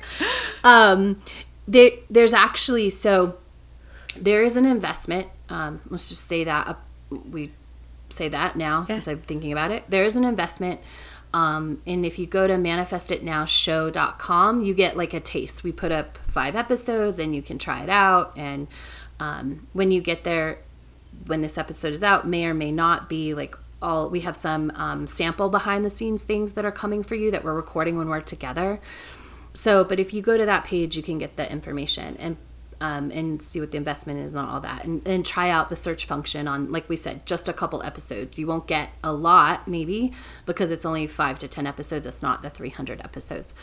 um 0.63 1.21
there 1.67 1.91
there's 2.10 2.34
actually 2.34 2.89
so 2.89 3.38
there 4.15 4.43
is 4.43 4.58
an 4.58 4.65
investment. 4.65 5.28
Um, 5.49 5.82
let's 5.89 6.10
just 6.10 6.28
say 6.28 6.43
that 6.43 6.67
up, 6.67 6.84
we 7.10 7.51
say 8.10 8.28
that 8.30 8.56
now 8.56 8.84
since 8.84 9.08
I'm 9.08 9.21
thinking 9.21 9.51
about 9.51 9.71
it. 9.71 9.84
There 9.89 10.04
is 10.04 10.15
an 10.15 10.23
investment. 10.23 10.80
Um, 11.34 11.82
and 11.86 12.06
if 12.06 12.17
you 12.17 12.28
go 12.28 12.47
to 12.47 12.54
manifestitnowshow.com, 12.54 14.63
you 14.63 14.73
get 14.73 14.95
like 14.95 15.13
a 15.13 15.19
taste. 15.19 15.65
We 15.65 15.73
put 15.73 15.91
up 15.91 16.17
five 16.19 16.56
episodes 16.56 17.19
and 17.19 17.36
you 17.36 17.41
can 17.41 17.58
try 17.58 17.84
it 17.84 17.89
out. 17.89 18.32
And 18.38 18.69
um, 19.19 19.67
when 19.73 19.91
you 19.91 19.99
get 20.01 20.23
there, 20.23 20.60
when 21.25 21.41
this 21.41 21.58
episode 21.58 21.91
is 21.93 22.04
out, 22.04 22.28
may 22.28 22.45
or 22.45 22.54
may 22.54 22.71
not 22.71 23.10
be 23.10 23.34
like 23.34 23.58
all, 23.82 24.10
we 24.10 24.22
have 24.22 24.36
some 24.36 24.72
um, 24.76 25.08
sample 25.08 25.50
behind 25.50 25.86
the 25.86 25.90
scenes 25.90 26.24
things 26.24 26.54
that 26.54 26.66
are 26.66 26.72
coming 26.72 27.04
for 27.04 27.16
you 27.16 27.32
that 27.32 27.44
we're 27.44 27.54
recording 27.54 27.98
when 27.98 28.08
we're 28.08 28.22
together. 28.22 28.80
So, 29.54 29.84
but 29.84 30.00
if 30.00 30.14
you 30.14 30.22
go 30.22 30.38
to 30.38 30.46
that 30.46 30.66
page, 30.66 30.98
you 30.98 31.04
can 31.04 31.18
get 31.18 31.38
the 31.38 31.50
information. 31.52 32.18
And 32.18 32.38
um, 32.82 33.12
and 33.12 33.42
see 33.42 33.60
what 33.60 33.72
the 33.72 33.78
investment 33.78 34.20
is 34.20 34.34
and 34.34 34.48
all 34.48 34.60
that 34.60 34.84
and, 34.84 35.06
and 35.08 35.26
try 35.26 35.50
out 35.50 35.70
the 35.70 35.76
search 35.76 36.06
function 36.06 36.48
on 36.48 36.72
like 36.72 36.90
we 36.90 36.98
said 36.98 37.26
just 37.26 37.48
a 37.48 37.54
couple 37.54 37.82
episodes 37.84 38.38
you 38.38 38.48
won't 38.48 38.68
get 38.68 38.90
a 39.04 39.14
lot 39.14 39.68
maybe 39.68 40.12
because 40.46 40.72
it's 40.72 40.86
only 40.86 41.08
five 41.08 41.40
to 41.40 41.48
ten 41.48 41.66
episodes 41.66 42.06
it's 42.06 42.22
not 42.22 42.42
the 42.42 42.50
300 42.50 43.00
episodes 43.02 43.54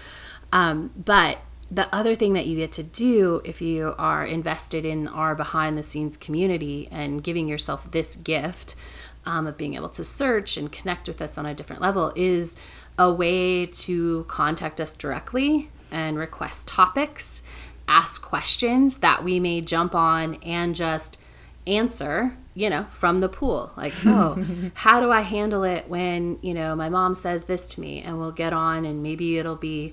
um, 0.53 0.91
but 0.97 1.41
the 1.71 1.95
other 1.95 2.15
thing 2.15 2.35
that 2.35 2.47
you 2.47 2.57
get 2.57 2.73
to 2.73 2.83
do 2.83 3.41
if 3.45 3.63
you 3.63 3.95
are 3.97 4.27
invested 4.27 4.85
in 4.85 5.09
our 5.09 5.35
behind 5.35 5.79
the 5.79 5.83
scenes 5.83 6.17
community 6.17 6.89
and 6.91 7.23
giving 7.23 7.49
yourself 7.49 7.91
this 7.91 8.17
gift 8.17 8.75
um, 9.25 9.47
of 9.47 9.57
being 9.57 9.75
able 9.75 9.89
to 9.91 10.05
search 10.05 10.57
and 10.57 10.71
connect 10.71 11.09
with 11.09 11.23
us 11.23 11.39
on 11.39 11.47
a 11.47 11.55
different 11.55 11.83
level 11.83 12.13
is 12.17 12.57
a 12.99 13.13
way 13.13 13.67
to 13.67 14.25
contact 14.25 14.81
us 14.81 14.95
directly 14.95 15.71
and 15.91 16.19
request 16.19 16.69
topics, 16.69 17.43
ask 17.87 18.23
questions 18.23 18.99
that 18.99 19.23
we 19.23 19.39
may 19.39 19.61
jump 19.61 19.95
on 19.95 20.35
and 20.37 20.75
just 20.75 21.19
answer, 21.67 22.37
you 22.55 22.69
know, 22.69 22.85
from 22.85 23.19
the 23.19 23.29
pool. 23.29 23.73
Like, 23.77 23.93
oh, 24.07 24.43
how 24.75 25.01
do 25.01 25.11
I 25.11 25.21
handle 25.21 25.65
it 25.65 25.89
when, 25.89 26.39
you 26.43 26.55
know, 26.55 26.75
my 26.75 26.89
mom 26.89 27.15
says 27.15 27.45
this 27.45 27.75
to 27.75 27.81
me? 27.81 28.03
And 28.03 28.19
we'll 28.19 28.33
get 28.33 28.53
on 28.53 28.85
and 28.85 29.03
maybe 29.03 29.39
it'll 29.39 29.57
be 29.57 29.93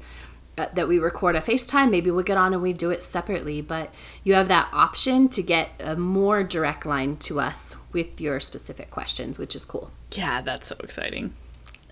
that 0.73 0.87
we 0.87 0.99
record 0.99 1.35
a 1.35 1.39
FaceTime. 1.39 1.89
Maybe 1.89 2.11
we'll 2.11 2.23
get 2.23 2.37
on 2.37 2.53
and 2.53 2.61
we 2.61 2.73
do 2.73 2.89
it 2.89 3.01
separately, 3.03 3.61
but 3.61 3.93
you 4.23 4.33
have 4.33 4.47
that 4.47 4.69
option 4.73 5.29
to 5.29 5.41
get 5.43 5.69
a 5.79 5.95
more 5.95 6.43
direct 6.43 6.85
line 6.85 7.17
to 7.17 7.39
us 7.39 7.75
with 7.93 8.19
your 8.21 8.39
specific 8.39 8.89
questions, 8.91 9.37
which 9.39 9.55
is 9.55 9.65
cool. 9.65 9.91
Yeah, 10.11 10.41
that's 10.41 10.67
so 10.67 10.75
exciting. 10.83 11.33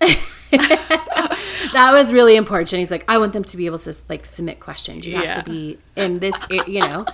that 0.50 1.90
was 1.92 2.12
really 2.12 2.36
important. 2.36 2.70
He's 2.78 2.90
like, 2.90 3.04
I 3.08 3.18
want 3.18 3.32
them 3.32 3.44
to 3.44 3.56
be 3.56 3.66
able 3.66 3.78
to 3.80 3.94
like 4.08 4.26
submit 4.26 4.60
questions. 4.60 5.06
You 5.06 5.16
have 5.16 5.24
Yeah. 5.24 5.32
to 5.34 5.50
be 5.50 5.78
in 5.96 6.18
this, 6.20 6.36
you 6.66 6.80
know, 6.80 7.06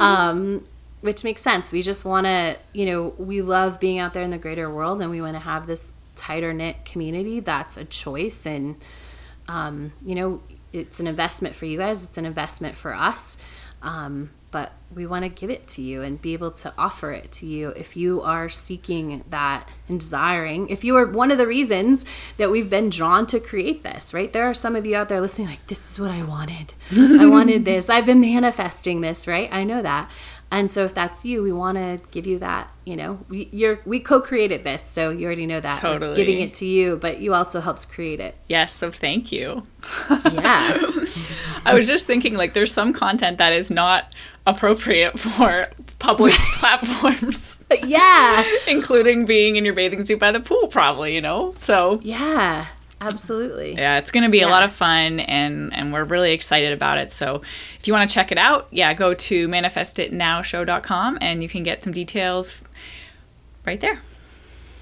um, 0.00 0.66
which 1.00 1.24
makes 1.24 1.42
sense. 1.42 1.72
We 1.72 1.82
just 1.82 2.04
want 2.04 2.26
to, 2.26 2.56
you 2.72 2.86
know, 2.86 3.14
we 3.18 3.40
love 3.42 3.80
being 3.80 3.98
out 3.98 4.12
there 4.14 4.22
in 4.22 4.30
the 4.30 4.38
greater 4.38 4.68
world, 4.72 5.00
and 5.00 5.10
we 5.10 5.20
want 5.20 5.34
to 5.34 5.40
have 5.40 5.66
this 5.66 5.92
tighter 6.16 6.52
knit 6.52 6.84
community. 6.84 7.40
That's 7.40 7.76
a 7.76 7.84
choice, 7.84 8.46
and 8.46 8.76
um, 9.48 9.92
you 10.04 10.14
know, 10.14 10.42
it's 10.72 11.00
an 11.00 11.06
investment 11.06 11.56
for 11.56 11.66
you 11.66 11.78
guys. 11.78 12.04
It's 12.04 12.18
an 12.18 12.26
investment 12.26 12.76
for 12.76 12.94
us. 12.94 13.36
Um, 13.82 14.30
but 14.50 14.72
we 14.94 15.06
want 15.06 15.24
to 15.24 15.28
give 15.28 15.50
it 15.50 15.66
to 15.66 15.82
you 15.82 16.02
and 16.02 16.20
be 16.20 16.32
able 16.32 16.50
to 16.50 16.72
offer 16.78 17.12
it 17.12 17.30
to 17.30 17.46
you 17.46 17.68
if 17.70 17.96
you 17.96 18.22
are 18.22 18.48
seeking 18.48 19.22
that 19.28 19.68
and 19.88 20.00
desiring. 20.00 20.68
If 20.68 20.84
you 20.84 20.96
are 20.96 21.04
one 21.04 21.30
of 21.30 21.36
the 21.36 21.46
reasons 21.46 22.06
that 22.38 22.50
we've 22.50 22.70
been 22.70 22.88
drawn 22.88 23.26
to 23.26 23.40
create 23.40 23.82
this, 23.82 24.14
right? 24.14 24.32
There 24.32 24.48
are 24.48 24.54
some 24.54 24.74
of 24.74 24.86
you 24.86 24.96
out 24.96 25.10
there 25.10 25.20
listening, 25.20 25.48
like, 25.48 25.66
this 25.66 25.90
is 25.90 26.00
what 26.00 26.10
I 26.10 26.24
wanted. 26.24 26.72
I 26.96 27.26
wanted 27.30 27.66
this. 27.66 27.90
I've 27.90 28.06
been 28.06 28.20
manifesting 28.20 29.02
this, 29.02 29.26
right? 29.26 29.50
I 29.52 29.64
know 29.64 29.82
that. 29.82 30.10
And 30.50 30.70
so 30.70 30.84
if 30.84 30.94
that's 30.94 31.24
you, 31.26 31.42
we 31.42 31.52
want 31.52 31.76
to 31.76 32.00
give 32.10 32.26
you 32.26 32.38
that, 32.38 32.72
you 32.86 32.96
know, 32.96 33.20
we, 33.28 33.48
you're, 33.52 33.80
we 33.84 34.00
co-created 34.00 34.64
this. 34.64 34.82
So 34.82 35.10
you 35.10 35.26
already 35.26 35.44
know 35.46 35.60
that 35.60 35.82
We're 35.82 35.92
Totally. 35.94 36.14
giving 36.16 36.40
it 36.40 36.54
to 36.54 36.64
you, 36.66 36.96
but 36.96 37.20
you 37.20 37.34
also 37.34 37.60
helped 37.60 37.90
create 37.90 38.18
it. 38.18 38.34
Yes, 38.48 38.72
so 38.72 38.90
thank 38.90 39.30
you. 39.32 39.66
Yeah. 40.32 40.76
I 41.66 41.74
was 41.74 41.86
just 41.86 42.06
thinking, 42.06 42.34
like, 42.34 42.54
there's 42.54 42.72
some 42.72 42.92
content 42.94 43.38
that 43.38 43.52
is 43.52 43.70
not 43.70 44.12
appropriate 44.46 45.18
for 45.18 45.66
public 45.98 46.32
platforms, 46.58 47.58
yeah. 47.84 48.42
including 48.68 49.26
being 49.26 49.56
in 49.56 49.64
your 49.66 49.74
bathing 49.74 50.04
suit 50.06 50.18
by 50.18 50.32
the 50.32 50.40
pool, 50.40 50.68
probably, 50.68 51.14
you 51.14 51.20
know? 51.20 51.54
So, 51.60 52.00
Yeah. 52.02 52.66
Absolutely. 53.00 53.74
yeah, 53.74 53.98
it's 53.98 54.10
going 54.10 54.24
to 54.24 54.30
be 54.30 54.40
a 54.42 54.48
lot 54.48 54.62
of 54.64 54.72
fun, 54.72 55.20
and, 55.20 55.72
and 55.72 55.92
we're 55.92 56.04
really 56.04 56.32
excited 56.32 56.72
about 56.72 56.98
it. 56.98 57.12
So, 57.12 57.42
if 57.78 57.86
you 57.86 57.92
want 57.92 58.08
to 58.10 58.12
check 58.14 58.32
it 58.32 58.38
out, 58.38 58.66
yeah, 58.72 58.92
go 58.94 59.14
to 59.14 59.46
manifestitnowshow.com 59.48 61.18
and 61.20 61.42
you 61.42 61.48
can 61.48 61.62
get 61.62 61.82
some 61.84 61.92
details 61.92 62.60
right 63.64 63.80
there. 63.80 64.00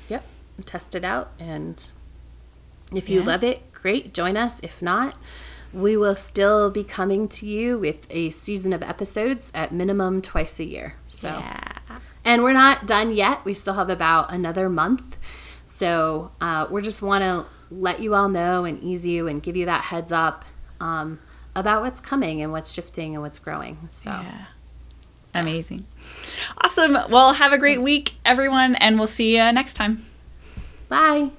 Yep. 0.09 0.24
Test 0.64 0.94
it 0.94 1.05
out. 1.05 1.31
And 1.38 1.90
if 2.94 3.09
you 3.11 3.20
Yeah. 3.20 3.26
love 3.26 3.44
it, 3.44 3.72
great. 3.72 4.14
Join 4.14 4.37
us. 4.37 4.61
If 4.61 4.81
not, 4.81 5.16
we 5.72 5.96
will 5.96 6.14
still 6.14 6.70
be 6.70 6.85
coming 6.85 7.29
to 7.29 7.46
you 7.46 7.79
with 7.79 8.07
a 8.11 8.31
season 8.31 8.72
of 8.72 8.83
episodes 8.83 9.52
at 9.55 9.72
minimum 9.72 10.22
twice 10.22 10.59
a 10.59 10.64
year. 10.64 10.94
So, 11.07 11.29
Yeah. 11.29 11.98
and 12.24 12.42
we're 12.42 12.52
not 12.55 12.87
done 12.87 13.12
yet. 13.14 13.44
We 13.44 13.52
still 13.52 13.74
have 13.74 13.90
about 13.90 14.33
another 14.33 14.70
month. 14.70 15.18
So, 15.66 16.31
uh, 16.40 16.66
we 16.70 16.81
just 16.81 17.02
want 17.02 17.22
to 17.22 17.44
let 17.70 18.00
you 18.00 18.14
all 18.14 18.29
know 18.29 18.64
and 18.64 18.83
ease 18.83 19.05
you 19.07 19.26
and 19.26 19.42
give 19.42 19.57
you 19.57 19.66
that 19.66 19.85
heads 19.85 20.12
up 20.12 20.44
um, 20.81 21.18
about 21.55 21.83
what's 21.83 22.00
coming 22.00 22.40
and 22.42 22.52
what's 22.52 22.72
shifting 22.72 23.14
and 23.14 23.22
what's 23.22 23.38
growing. 23.38 23.79
So, 23.88 24.11
Yeah. 24.11 24.46
Amazing. 25.35 25.85
Awesome. 26.64 26.96
Well, 27.11 27.35
have 27.35 27.52
a 27.52 27.59
great 27.59 27.83
week, 27.83 28.14
everyone, 28.24 28.74
and 28.76 28.98
we'll 28.98 29.07
see 29.07 29.37
you 29.37 29.52
next 29.52 29.74
time. 29.74 30.07
bye. 30.88 31.31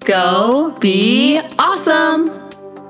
Go 0.00 0.70
be 0.78 1.40
awesome! 1.58 2.28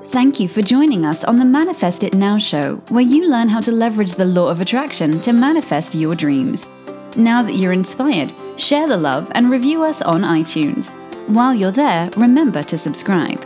Thank 0.09 0.39
you 0.39 0.47
for 0.47 0.61
joining 0.61 1.03
us 1.05 1.23
on 1.23 1.37
the 1.37 1.45
Manifest 1.45 2.03
It 2.03 2.13
Now 2.13 2.37
show, 2.37 2.75
where 2.89 3.03
you 3.03 3.29
learn 3.29 3.49
how 3.49 3.59
to 3.61 3.71
leverage 3.71 4.13
the 4.13 4.25
law 4.25 4.47
of 4.49 4.61
attraction 4.61 5.19
to 5.21 5.33
manifest 5.33 5.95
your 5.95 6.13
dreams. 6.13 6.65
Now 7.17 7.41
that 7.41 7.55
you're 7.55 7.73
inspired, 7.73 8.31
share 8.57 8.87
the 8.87 8.95
love 8.95 9.31
and 9.33 9.49
review 9.49 9.83
us 9.83 10.03
on 10.03 10.21
iTunes. 10.21 10.91
While 11.27 11.55
you're 11.55 11.71
there, 11.71 12.11
remember 12.15 12.61
to 12.61 12.77
subscribe. 12.77 13.43